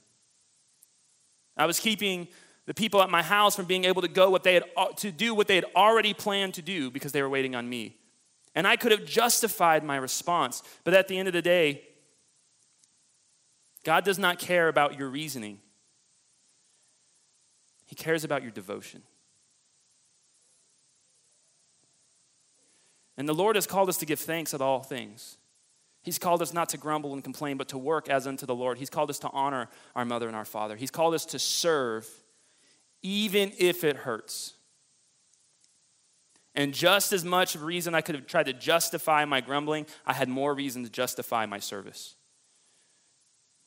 I 1.57 1.67
was 1.67 1.81
keeping 1.81 2.29
the 2.67 2.73
people 2.73 3.03
at 3.03 3.11
my 3.11 3.21
house 3.21 3.57
from 3.57 3.65
being 3.65 3.85
able 3.85 4.01
to 4.03 4.09
go 4.09 4.31
what 4.31 4.45
they 4.45 4.55
had 4.55 4.63
uh, 4.77 4.87
to 4.99 5.11
do 5.11 5.35
what 5.35 5.49
they 5.49 5.57
had 5.57 5.65
already 5.75 6.15
planned 6.15 6.55
to 6.55 6.63
do 6.63 6.89
because 6.89 7.11
they 7.11 7.21
were 7.21 7.29
waiting 7.29 7.57
on 7.57 7.69
me. 7.69 7.97
And 8.55 8.65
I 8.65 8.77
could 8.77 8.93
have 8.93 9.05
justified 9.05 9.83
my 9.83 9.97
response, 9.97 10.63
but 10.85 10.95
at 10.95 11.09
the 11.09 11.19
end 11.19 11.27
of 11.27 11.35
the 11.35 11.43
day, 11.43 11.83
God 13.83 14.05
does 14.05 14.21
not 14.21 14.39
care 14.39 14.69
about 14.69 14.97
your 14.97 15.09
reasoning. 15.09 15.59
He 17.87 17.97
cares 17.97 18.23
about 18.23 18.43
your 18.43 18.53
devotion. 18.53 19.03
And 23.19 23.29
the 23.29 23.35
Lord 23.35 23.57
has 23.57 23.67
called 23.67 23.89
us 23.89 23.99
to 23.99 24.07
give 24.07 24.21
thanks 24.21 24.55
at 24.55 24.63
all 24.63 24.81
things. 24.81 25.37
He's 26.03 26.19
called 26.19 26.41
us 26.41 26.55
not 26.55 26.69
to 26.71 26.79
grumble 26.79 27.13
and 27.13 27.23
complain, 27.23 27.57
but 27.57 27.69
to 27.69 27.79
work 27.79 28.09
as 28.09 28.29
unto 28.29 28.47
the 28.47 28.55
Lord. 28.55 28.79
He's 28.79 28.89
called 28.89 29.11
us 29.11 29.19
to 29.19 29.31
honor 29.31 29.69
our 29.97 30.05
mother 30.05 30.29
and 30.29 30.37
our 30.37 30.45
father. 30.45 30.77
He's 30.77 30.93
called 30.93 31.15
us 31.15 31.27
to 31.27 31.39
serve, 31.39 32.09
even 33.03 33.53
if 33.59 33.83
it 33.83 33.97
hurts. 33.97 34.55
And 36.55 36.73
just 36.73 37.13
as 37.13 37.25
much 37.25 37.57
reason 37.57 37.95
I 37.95 38.01
could 38.01 38.15
have 38.15 38.27
tried 38.27 38.47
to 38.47 38.53
justify 38.53 39.25
my 39.25 39.41
grumbling, 39.41 39.87
I 40.07 40.13
had 40.13 40.29
more 40.29 40.55
reason 40.55 40.85
to 40.85 40.91
justify 40.91 41.45
my 41.45 41.59
service 41.59 42.15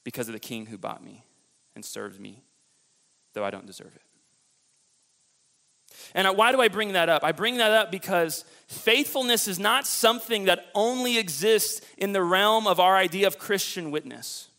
because 0.04 0.30
of 0.30 0.34
the 0.34 0.40
king 0.40 0.66
who 0.66 0.78
bought 0.78 1.04
me 1.04 1.26
and 1.76 1.84
served 1.84 2.20
me, 2.20 2.42
though 3.34 3.44
I 3.44 3.52
don't 3.52 3.68
deserve 3.68 3.96
it. 3.96 4.02
And 6.14 6.28
why 6.38 6.52
do 6.52 6.62
I 6.62 6.68
bring 6.68 6.94
that 6.94 7.10
up? 7.10 7.24
I 7.24 7.32
bring 7.32 7.58
that 7.58 7.72
up 7.72 7.92
because 7.92 8.44
faithfulness 8.68 9.48
is 9.48 9.60
not 9.60 9.88
something 9.88 10.46
that 10.46 10.68
only 10.76 11.18
exists 11.18 11.82
in 11.98 12.14
the 12.14 12.24
realm 12.24 12.68
of 12.68 12.80
our 12.80 12.96
idea 12.96 13.28
of 13.28 13.38
Christian 13.38 13.92
witness. 13.92 14.50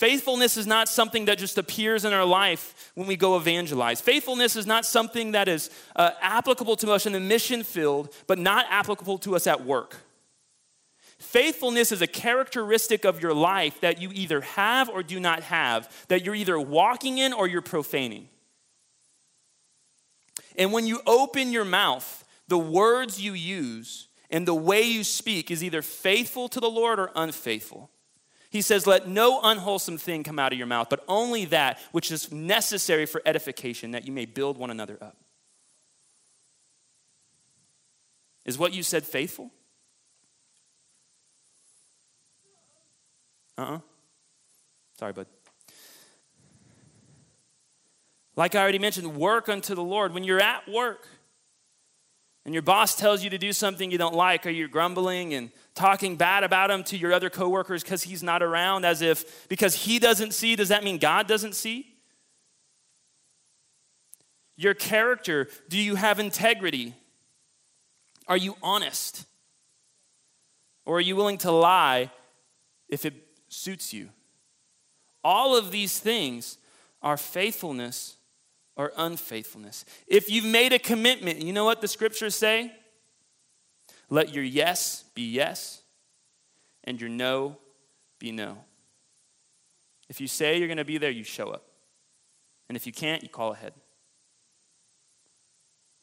Faithfulness 0.00 0.56
is 0.56 0.66
not 0.66 0.88
something 0.88 1.26
that 1.26 1.36
just 1.36 1.58
appears 1.58 2.06
in 2.06 2.14
our 2.14 2.24
life 2.24 2.90
when 2.94 3.06
we 3.06 3.16
go 3.16 3.36
evangelize. 3.36 4.00
Faithfulness 4.00 4.56
is 4.56 4.66
not 4.66 4.86
something 4.86 5.32
that 5.32 5.46
is 5.46 5.68
uh, 5.94 6.12
applicable 6.22 6.74
to 6.76 6.90
us 6.90 7.04
in 7.04 7.12
the 7.12 7.20
mission 7.20 7.62
field, 7.62 8.08
but 8.26 8.38
not 8.38 8.64
applicable 8.70 9.18
to 9.18 9.36
us 9.36 9.46
at 9.46 9.64
work. 9.64 9.98
Faithfulness 11.18 11.92
is 11.92 12.00
a 12.00 12.06
characteristic 12.06 13.04
of 13.04 13.20
your 13.20 13.34
life 13.34 13.78
that 13.82 14.00
you 14.00 14.10
either 14.14 14.40
have 14.40 14.88
or 14.88 15.02
do 15.02 15.20
not 15.20 15.42
have, 15.42 15.94
that 16.08 16.24
you're 16.24 16.34
either 16.34 16.58
walking 16.58 17.18
in 17.18 17.34
or 17.34 17.46
you're 17.46 17.60
profaning. 17.60 18.30
And 20.60 20.74
when 20.74 20.86
you 20.86 21.00
open 21.06 21.52
your 21.52 21.64
mouth, 21.64 22.22
the 22.46 22.58
words 22.58 23.18
you 23.18 23.32
use 23.32 24.08
and 24.30 24.46
the 24.46 24.54
way 24.54 24.82
you 24.82 25.04
speak 25.04 25.50
is 25.50 25.64
either 25.64 25.80
faithful 25.80 26.50
to 26.50 26.60
the 26.60 26.68
Lord 26.68 27.00
or 27.00 27.10
unfaithful. 27.16 27.90
He 28.50 28.60
says, 28.60 28.86
Let 28.86 29.08
no 29.08 29.40
unwholesome 29.42 29.96
thing 29.96 30.22
come 30.22 30.38
out 30.38 30.52
of 30.52 30.58
your 30.58 30.66
mouth, 30.66 30.88
but 30.90 31.02
only 31.08 31.46
that 31.46 31.78
which 31.92 32.12
is 32.12 32.30
necessary 32.30 33.06
for 33.06 33.22
edification, 33.24 33.92
that 33.92 34.06
you 34.06 34.12
may 34.12 34.26
build 34.26 34.58
one 34.58 34.70
another 34.70 34.98
up. 35.00 35.16
Is 38.44 38.58
what 38.58 38.74
you 38.74 38.82
said 38.82 39.06
faithful? 39.06 39.50
Uh 43.56 43.62
uh-uh. 43.62 43.74
uh 43.76 43.80
Sorry, 44.98 45.12
bud. 45.14 45.26
Like 48.40 48.54
I 48.54 48.62
already 48.62 48.78
mentioned, 48.78 49.16
work 49.16 49.50
unto 49.50 49.74
the 49.74 49.82
Lord. 49.82 50.14
When 50.14 50.24
you're 50.24 50.40
at 50.40 50.66
work 50.66 51.06
and 52.46 52.54
your 52.54 52.62
boss 52.62 52.96
tells 52.96 53.22
you 53.22 53.28
to 53.28 53.36
do 53.36 53.52
something 53.52 53.90
you 53.90 53.98
don't 53.98 54.14
like, 54.14 54.46
or 54.46 54.48
you're 54.48 54.66
grumbling 54.66 55.34
and 55.34 55.50
talking 55.74 56.16
bad 56.16 56.42
about 56.42 56.70
him 56.70 56.82
to 56.84 56.96
your 56.96 57.12
other 57.12 57.28
coworkers 57.28 57.82
because 57.82 58.02
he's 58.02 58.22
not 58.22 58.42
around, 58.42 58.86
as 58.86 59.02
if 59.02 59.46
because 59.50 59.74
he 59.74 59.98
doesn't 59.98 60.32
see, 60.32 60.56
does 60.56 60.70
that 60.70 60.82
mean 60.82 60.96
God 60.96 61.26
doesn't 61.26 61.54
see? 61.54 61.92
Your 64.56 64.72
character, 64.72 65.46
do 65.68 65.76
you 65.76 65.96
have 65.96 66.18
integrity? 66.18 66.94
Are 68.26 68.38
you 68.38 68.56
honest? 68.62 69.26
Or 70.86 70.96
are 70.96 71.02
you 71.02 71.14
willing 71.14 71.36
to 71.38 71.50
lie 71.50 72.10
if 72.88 73.04
it 73.04 73.12
suits 73.48 73.92
you? 73.92 74.08
All 75.22 75.58
of 75.58 75.70
these 75.72 75.98
things 75.98 76.56
are 77.02 77.18
faithfulness 77.18 78.16
or 78.80 78.92
unfaithfulness. 78.96 79.84
If 80.06 80.30
you've 80.30 80.46
made 80.46 80.72
a 80.72 80.78
commitment, 80.78 81.42
you 81.42 81.52
know 81.52 81.66
what 81.66 81.82
the 81.82 81.88
scriptures 81.88 82.34
say? 82.34 82.72
Let 84.08 84.34
your 84.34 84.42
yes 84.42 85.04
be 85.14 85.30
yes 85.30 85.82
and 86.84 86.98
your 86.98 87.10
no 87.10 87.58
be 88.18 88.32
no. 88.32 88.56
If 90.08 90.18
you 90.18 90.26
say 90.26 90.56
you're 90.56 90.66
going 90.66 90.78
to 90.78 90.84
be 90.86 90.96
there, 90.96 91.10
you 91.10 91.24
show 91.24 91.50
up. 91.50 91.66
And 92.70 92.76
if 92.76 92.86
you 92.86 92.92
can't, 92.92 93.22
you 93.22 93.28
call 93.28 93.52
ahead. 93.52 93.74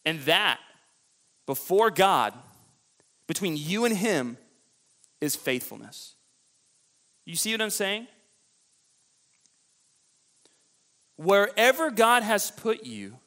And 0.05 0.19
that, 0.21 0.59
before 1.47 1.89
God, 1.89 2.35
between 3.25 3.57
you 3.57 3.85
and 3.85 3.97
Him, 3.97 4.37
is 5.19 5.35
faithfulness. 5.35 6.13
You 7.25 7.35
see 7.35 7.53
what 7.53 7.61
I'm 7.61 7.71
saying? 7.71 8.05
Wherever 11.17 11.91
God 11.91 12.23
has 12.23 12.51
put 12.51 12.85
you, 12.85 13.17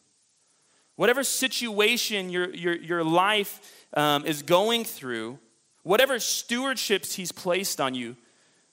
whatever 0.97 1.23
situation 1.23 2.31
your, 2.31 2.55
your, 2.55 2.77
your 2.77 3.05
life 3.05 3.87
um, 3.95 4.25
is 4.25 4.43
going 4.43 4.85
through, 4.85 5.39
whatever 5.83 6.15
stewardships 6.17 7.15
He's 7.15 7.33
placed 7.33 7.81
on 7.81 7.95
you, 7.95 8.17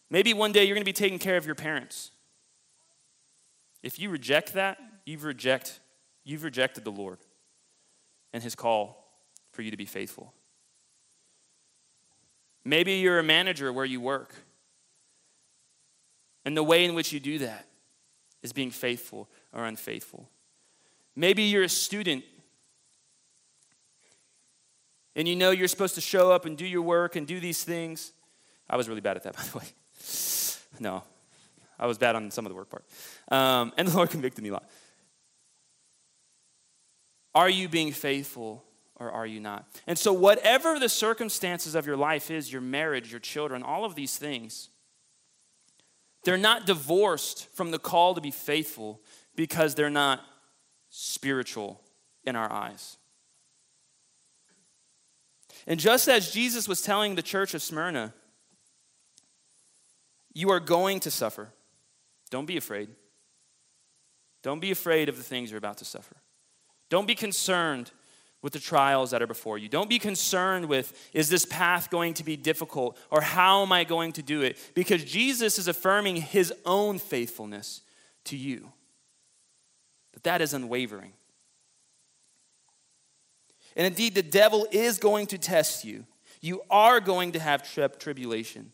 maybe 0.09 0.33
one 0.33 0.51
day 0.51 0.63
you're 0.63 0.75
going 0.75 0.83
to 0.83 0.85
be 0.85 0.93
taking 0.93 1.19
care 1.19 1.37
of 1.37 1.45
your 1.45 1.55
parents. 1.55 2.11
If 3.83 3.99
you 3.99 4.09
reject 4.09 4.53
that, 4.53 4.77
you've, 5.05 5.23
reject, 5.23 5.79
you've 6.23 6.43
rejected 6.43 6.83
the 6.83 6.91
Lord 6.91 7.19
and 8.33 8.41
His 8.41 8.55
call 8.55 9.03
for 9.51 9.61
you 9.61 9.71
to 9.71 9.77
be 9.77 9.85
faithful. 9.85 10.33
Maybe 12.63 12.93
you're 12.95 13.19
a 13.19 13.23
manager 13.23 13.71
where 13.71 13.85
you 13.85 14.01
work. 14.01 14.35
And 16.43 16.55
the 16.55 16.63
way 16.63 16.85
in 16.85 16.93
which 16.93 17.13
you 17.13 17.19
do 17.19 17.39
that 17.39 17.65
is 18.47 18.53
being 18.53 18.71
faithful 18.71 19.27
or 19.51 19.65
unfaithful. 19.65 20.29
Maybe 21.15 21.43
you're 21.43 21.63
a 21.63 21.69
student 21.69 22.23
and 25.17 25.27
you 25.27 25.35
know 25.35 25.51
you're 25.51 25.67
supposed 25.67 25.95
to 25.95 26.01
show 26.01 26.31
up 26.31 26.45
and 26.45 26.57
do 26.57 26.65
your 26.65 26.81
work 26.81 27.17
and 27.17 27.27
do 27.27 27.41
these 27.41 27.63
things. 27.63 28.13
I 28.69 28.77
was 28.77 28.87
really 28.87 29.01
bad 29.01 29.17
at 29.17 29.23
that, 29.23 29.35
by 29.37 29.43
the 29.43 29.57
way. 29.57 29.65
No, 30.79 31.03
I 31.77 31.87
was 31.87 31.97
bad 31.97 32.15
on 32.15 32.31
some 32.31 32.45
of 32.45 32.51
the 32.51 32.55
work 32.55 32.69
part. 32.69 32.85
Um, 33.29 33.73
and 33.77 33.87
the 33.87 33.95
Lord 33.95 34.09
convicted 34.15 34.43
me 34.43 34.49
a 34.51 34.53
lot. 34.53 34.69
Are 37.35 37.49
you 37.49 37.67
being 37.67 37.91
faithful 37.91 38.63
or 38.95 39.11
are 39.11 39.25
you 39.25 39.41
not? 39.41 39.65
And 39.87 39.97
so, 39.97 40.13
whatever 40.13 40.79
the 40.79 40.89
circumstances 40.89 41.75
of 41.75 41.85
your 41.85 41.97
life 41.97 42.31
is, 42.31 42.51
your 42.51 42.61
marriage, 42.61 43.11
your 43.11 43.19
children, 43.19 43.61
all 43.61 43.83
of 43.83 43.95
these 43.95 44.17
things, 44.17 44.69
they're 46.27 46.37
not 46.37 46.65
divorced 46.65 47.47
from 47.53 47.71
the 47.71 47.79
call 47.79 48.13
to 48.13 48.19
be 48.19 48.31
faithful 48.31 48.99
because 49.37 49.75
they're 49.75 49.89
not 49.89 50.19
spiritual 50.89 51.79
in 52.25 52.35
our 52.35 52.51
eyes. 52.51 52.97
And 55.65 55.79
just 55.79 56.09
as 56.09 56.29
Jesus 56.29 56.67
was 56.67 56.81
telling 56.81 57.15
the 57.15 57.21
church 57.21 57.53
of 57.53 57.61
Smyrna, 57.61 58.13
You 60.33 60.49
are 60.49 60.59
going 60.59 60.99
to 60.99 61.09
suffer. 61.09 61.53
Don't 62.29 62.45
be 62.45 62.57
afraid. 62.57 62.89
Don't 64.43 64.59
be 64.59 64.71
afraid 64.71 65.07
of 65.07 65.15
the 65.15 65.23
things 65.23 65.49
you're 65.49 65.57
about 65.57 65.77
to 65.77 65.85
suffer. 65.85 66.17
Don't 66.89 67.07
be 67.07 67.15
concerned 67.15 67.91
with 68.41 68.53
the 68.53 68.59
trials 68.59 69.11
that 69.11 69.21
are 69.21 69.27
before 69.27 69.57
you. 69.57 69.67
Don't 69.67 69.89
be 69.89 69.99
concerned 69.99 70.67
with, 70.67 71.09
is 71.13 71.29
this 71.29 71.45
path 71.45 71.89
going 71.89 72.13
to 72.15 72.23
be 72.23 72.37
difficult 72.37 72.97
or 73.09 73.21
how 73.21 73.63
am 73.63 73.71
I 73.71 73.83
going 73.83 74.13
to 74.13 74.21
do 74.21 74.41
it? 74.41 74.57
Because 74.75 75.03
Jesus 75.03 75.57
is 75.57 75.67
affirming 75.67 76.17
his 76.17 76.53
own 76.65 76.99
faithfulness 76.99 77.81
to 78.25 78.37
you. 78.37 78.71
But 80.13 80.23
that 80.23 80.41
is 80.41 80.53
unwavering. 80.53 81.13
And 83.75 83.85
indeed, 83.85 84.15
the 84.15 84.23
devil 84.23 84.67
is 84.71 84.97
going 84.97 85.27
to 85.27 85.37
test 85.37 85.85
you. 85.85 86.05
You 86.41 86.61
are 86.69 86.99
going 86.99 87.33
to 87.33 87.39
have 87.39 87.71
tri- 87.71 87.87
tribulation. 87.87 88.71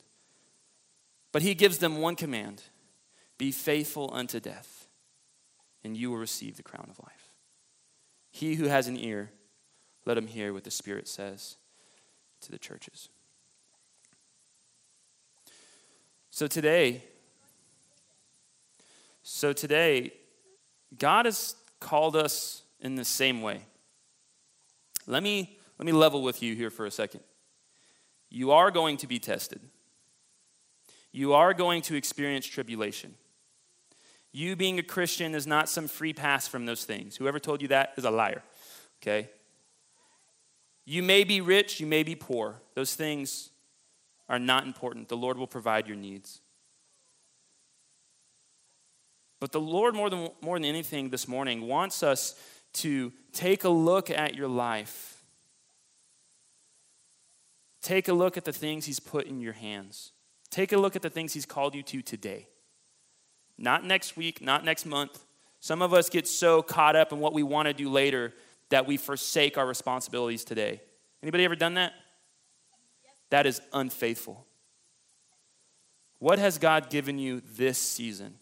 But 1.32 1.41
he 1.41 1.54
gives 1.54 1.80
them 1.80 1.99
one 1.99 2.15
command 2.15 2.63
be 3.38 3.52
faithful 3.52 4.12
unto 4.13 4.39
death, 4.39 4.88
and 5.84 5.97
you 5.97 6.12
will 6.12 6.17
receive 6.17 6.56
the 6.56 6.63
crown 6.63 6.88
of 6.89 6.99
life. 6.99 7.32
He 8.32 8.56
who 8.56 8.65
has 8.65 8.88
an 8.88 8.95
ear, 8.95 9.32
let 10.06 10.16
them 10.16 10.28
hear 10.28 10.54
what 10.54 10.63
the 10.63 10.72
Spirit 10.72 11.08
says 11.08 11.58
to 12.42 12.52
the 12.52 12.58
churches. 12.58 13.10
So 16.30 16.48
today, 16.48 17.04
so 19.22 19.54
today, 19.54 20.13
God 20.98 21.26
has 21.26 21.56
called 21.80 22.16
us 22.16 22.63
in 22.80 22.96
the 22.96 23.06
same 23.06 23.42
way. 23.42 23.62
Let 25.08 25.24
me, 25.24 25.58
let 25.78 25.86
me 25.86 25.92
level 25.92 26.22
with 26.22 26.42
you 26.42 26.56
here 26.56 26.70
for 26.70 26.86
a 26.86 26.92
second. 26.92 27.22
You 28.30 28.52
are 28.52 28.72
going 28.72 28.98
to 28.98 29.08
be 29.08 29.20
tested, 29.20 29.62
you 31.12 31.34
are 31.34 31.54
going 31.54 31.82
to 31.84 31.96
experience 31.96 32.46
tribulation. 32.46 33.16
You 34.36 34.56
being 34.56 34.80
a 34.80 34.84
Christian 34.84 35.36
is 35.36 35.46
not 35.46 35.70
some 35.70 35.88
free 35.88 36.12
pass 36.12 36.48
from 36.48 36.66
those 36.66 36.86
things. 36.86 37.18
Whoever 37.18 37.38
told 37.38 37.62
you 37.62 37.68
that 37.68 37.94
is 37.98 38.04
a 38.04 38.10
liar, 38.10 38.42
okay? 39.00 39.30
You 40.86 41.02
may 41.02 41.24
be 41.24 41.41
rich, 41.41 41.80
you 41.80 41.88
may 41.88 42.04
be 42.04 42.15
poor. 42.15 42.62
Those 42.76 42.96
things 42.96 43.50
are 44.28 44.39
not 44.39 44.65
important. 44.65 45.10
The 45.10 45.17
Lord 45.17 45.38
will 45.38 45.48
provide 45.48 45.88
your 45.88 45.98
needs. 45.98 46.41
But 49.39 49.52
the 49.52 49.62
Lord, 49.62 49.96
more 49.96 50.10
than, 50.10 50.30
more 50.41 50.58
than 50.58 50.65
anything 50.65 51.10
this 51.10 51.28
morning, 51.28 51.67
wants 51.67 52.02
us 52.04 52.36
to 52.74 53.12
take 53.34 53.63
a 53.63 53.69
look 53.69 54.10
at 54.10 54.36
your 54.36 54.48
life. 54.48 55.22
Take 57.82 58.08
a 58.08 58.13
look 58.13 58.38
at 58.38 58.46
the 58.46 58.54
things 58.54 58.86
He's 58.86 59.00
put 59.00 59.28
in 59.28 59.41
your 59.41 59.54
hands. 59.54 60.13
Take 60.50 60.72
a 60.72 60.78
look 60.78 60.96
at 60.96 61.02
the 61.02 61.10
things 61.10 61.34
He's 61.34 61.46
called 61.46 61.76
you 61.76 61.84
to 61.84 62.02
today. 62.02 62.48
Not 63.58 63.86
next 63.86 64.15
week, 64.15 64.41
not 64.41 64.63
next 64.63 64.86
month. 64.86 65.26
Some 65.60 65.82
of 65.82 65.93
us 65.93 66.10
get 66.10 66.28
so 66.28 66.62
caught 66.62 66.96
up 66.96 67.12
in 67.12 67.19
what 67.19 67.34
we 67.34 67.43
want 67.43 67.67
to 67.67 67.74
do 67.74 67.89
later 67.89 68.34
that 68.74 68.88
we 68.88 68.98
forsake 68.98 69.56
our 69.56 69.68
responsibilities 69.68 70.44
today. 70.44 70.82
Anybody 71.22 71.46
ever 71.46 71.56
done 71.56 71.76
that? 71.76 71.94
That 73.30 73.46
is 73.46 73.62
unfaithful. 73.72 74.48
What 76.18 76.40
has 76.40 76.58
God 76.58 76.90
given 76.90 77.20
you 77.20 77.44
this 77.56 77.78
season? 77.78 78.34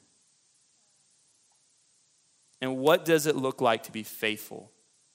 And 2.62 2.78
what 2.78 3.04
does 3.04 3.26
it 3.26 3.36
look 3.36 3.60
like 3.60 3.84
to 3.84 3.92
be 3.92 4.04
faithful 4.04 4.72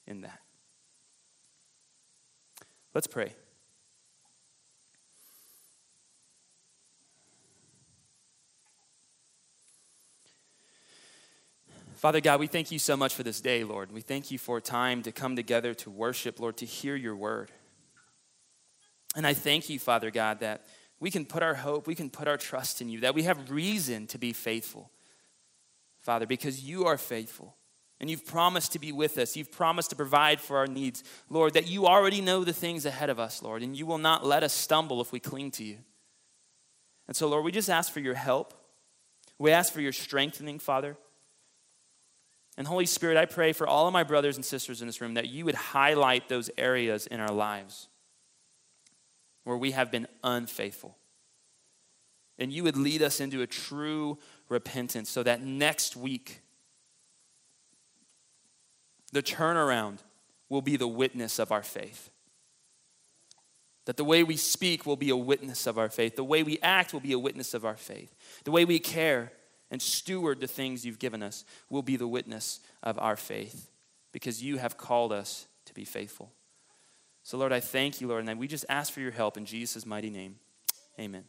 in 0.06 0.20
that? 0.20 0.40
Let's 2.92 3.06
pray. 3.06 3.32
Father 11.96 12.20
God, 12.20 12.40
we 12.40 12.46
thank 12.46 12.70
you 12.70 12.78
so 12.78 12.94
much 12.94 13.14
for 13.14 13.22
this 13.22 13.40
day, 13.40 13.64
Lord. 13.64 13.90
We 13.90 14.02
thank 14.02 14.30
you 14.30 14.36
for 14.36 14.60
time 14.60 15.02
to 15.02 15.12
come 15.12 15.34
together 15.34 15.72
to 15.74 15.90
worship, 15.90 16.38
Lord, 16.38 16.58
to 16.58 16.66
hear 16.66 16.94
your 16.94 17.16
word. 17.16 17.50
And 19.16 19.26
I 19.26 19.32
thank 19.32 19.70
you, 19.70 19.78
Father 19.78 20.10
God, 20.10 20.40
that 20.40 20.66
we 21.00 21.10
can 21.10 21.24
put 21.24 21.42
our 21.42 21.54
hope, 21.54 21.86
we 21.86 21.94
can 21.94 22.10
put 22.10 22.28
our 22.28 22.36
trust 22.36 22.82
in 22.82 22.90
you, 22.90 23.00
that 23.00 23.14
we 23.14 23.22
have 23.22 23.50
reason 23.50 24.06
to 24.08 24.18
be 24.18 24.34
faithful, 24.34 24.90
Father, 26.00 26.26
because 26.26 26.62
you 26.62 26.84
are 26.84 26.98
faithful. 26.98 27.56
And 27.98 28.10
you've 28.10 28.26
promised 28.26 28.72
to 28.72 28.78
be 28.78 28.92
with 28.92 29.16
us. 29.16 29.34
You've 29.34 29.50
promised 29.50 29.88
to 29.88 29.96
provide 29.96 30.38
for 30.38 30.58
our 30.58 30.66
needs. 30.66 31.02
Lord, 31.30 31.54
that 31.54 31.66
you 31.66 31.86
already 31.86 32.20
know 32.20 32.44
the 32.44 32.52
things 32.52 32.84
ahead 32.84 33.08
of 33.08 33.18
us, 33.18 33.42
Lord, 33.42 33.62
and 33.62 33.74
you 33.74 33.86
will 33.86 33.96
not 33.96 34.22
let 34.22 34.42
us 34.42 34.52
stumble 34.52 35.00
if 35.00 35.12
we 35.12 35.20
cling 35.20 35.50
to 35.52 35.64
you. 35.64 35.78
And 37.08 37.16
so, 37.16 37.26
Lord, 37.26 37.42
we 37.42 37.52
just 37.52 37.70
ask 37.70 37.90
for 37.90 38.00
your 38.00 38.14
help. 38.14 38.52
We 39.38 39.50
ask 39.50 39.72
for 39.72 39.80
your 39.80 39.92
strengthening, 39.92 40.58
Father. 40.58 40.98
And 42.56 42.66
Holy 42.66 42.86
Spirit, 42.86 43.16
I 43.16 43.26
pray 43.26 43.52
for 43.52 43.66
all 43.66 43.86
of 43.86 43.92
my 43.92 44.02
brothers 44.02 44.36
and 44.36 44.44
sisters 44.44 44.80
in 44.80 44.86
this 44.86 45.00
room 45.00 45.14
that 45.14 45.28
you 45.28 45.44
would 45.44 45.54
highlight 45.54 46.28
those 46.28 46.50
areas 46.56 47.06
in 47.06 47.20
our 47.20 47.32
lives 47.32 47.88
where 49.44 49.56
we 49.56 49.72
have 49.72 49.90
been 49.90 50.08
unfaithful. 50.24 50.96
And 52.38 52.52
you 52.52 52.64
would 52.64 52.76
lead 52.76 53.02
us 53.02 53.20
into 53.20 53.42
a 53.42 53.46
true 53.46 54.18
repentance 54.48 55.08
so 55.10 55.22
that 55.22 55.42
next 55.42 55.96
week, 55.96 56.40
the 59.12 59.22
turnaround 59.22 59.98
will 60.48 60.62
be 60.62 60.76
the 60.76 60.88
witness 60.88 61.38
of 61.38 61.52
our 61.52 61.62
faith. 61.62 62.10
That 63.84 63.96
the 63.96 64.04
way 64.04 64.24
we 64.24 64.36
speak 64.36 64.84
will 64.84 64.96
be 64.96 65.10
a 65.10 65.16
witness 65.16 65.66
of 65.66 65.78
our 65.78 65.88
faith. 65.88 66.16
The 66.16 66.24
way 66.24 66.42
we 66.42 66.58
act 66.60 66.92
will 66.92 67.00
be 67.00 67.12
a 67.12 67.18
witness 67.18 67.54
of 67.54 67.64
our 67.64 67.76
faith. 67.76 68.14
The 68.44 68.50
way 68.50 68.64
we 68.64 68.78
care 68.78 69.32
and 69.70 69.82
steward 69.82 70.40
the 70.40 70.46
things 70.46 70.84
you've 70.84 70.98
given 70.98 71.22
us 71.22 71.44
will 71.68 71.82
be 71.82 71.96
the 71.96 72.08
witness 72.08 72.60
of 72.82 72.98
our 72.98 73.16
faith 73.16 73.70
because 74.12 74.42
you 74.42 74.58
have 74.58 74.76
called 74.76 75.12
us 75.12 75.46
to 75.66 75.74
be 75.74 75.84
faithful. 75.84 76.32
So, 77.22 77.36
Lord, 77.36 77.52
I 77.52 77.60
thank 77.60 78.00
you, 78.00 78.06
Lord, 78.06 78.26
and 78.26 78.38
we 78.38 78.46
just 78.46 78.64
ask 78.68 78.92
for 78.92 79.00
your 79.00 79.10
help 79.10 79.36
in 79.36 79.44
Jesus' 79.44 79.84
mighty 79.84 80.10
name. 80.10 80.36
Amen. 80.98 81.24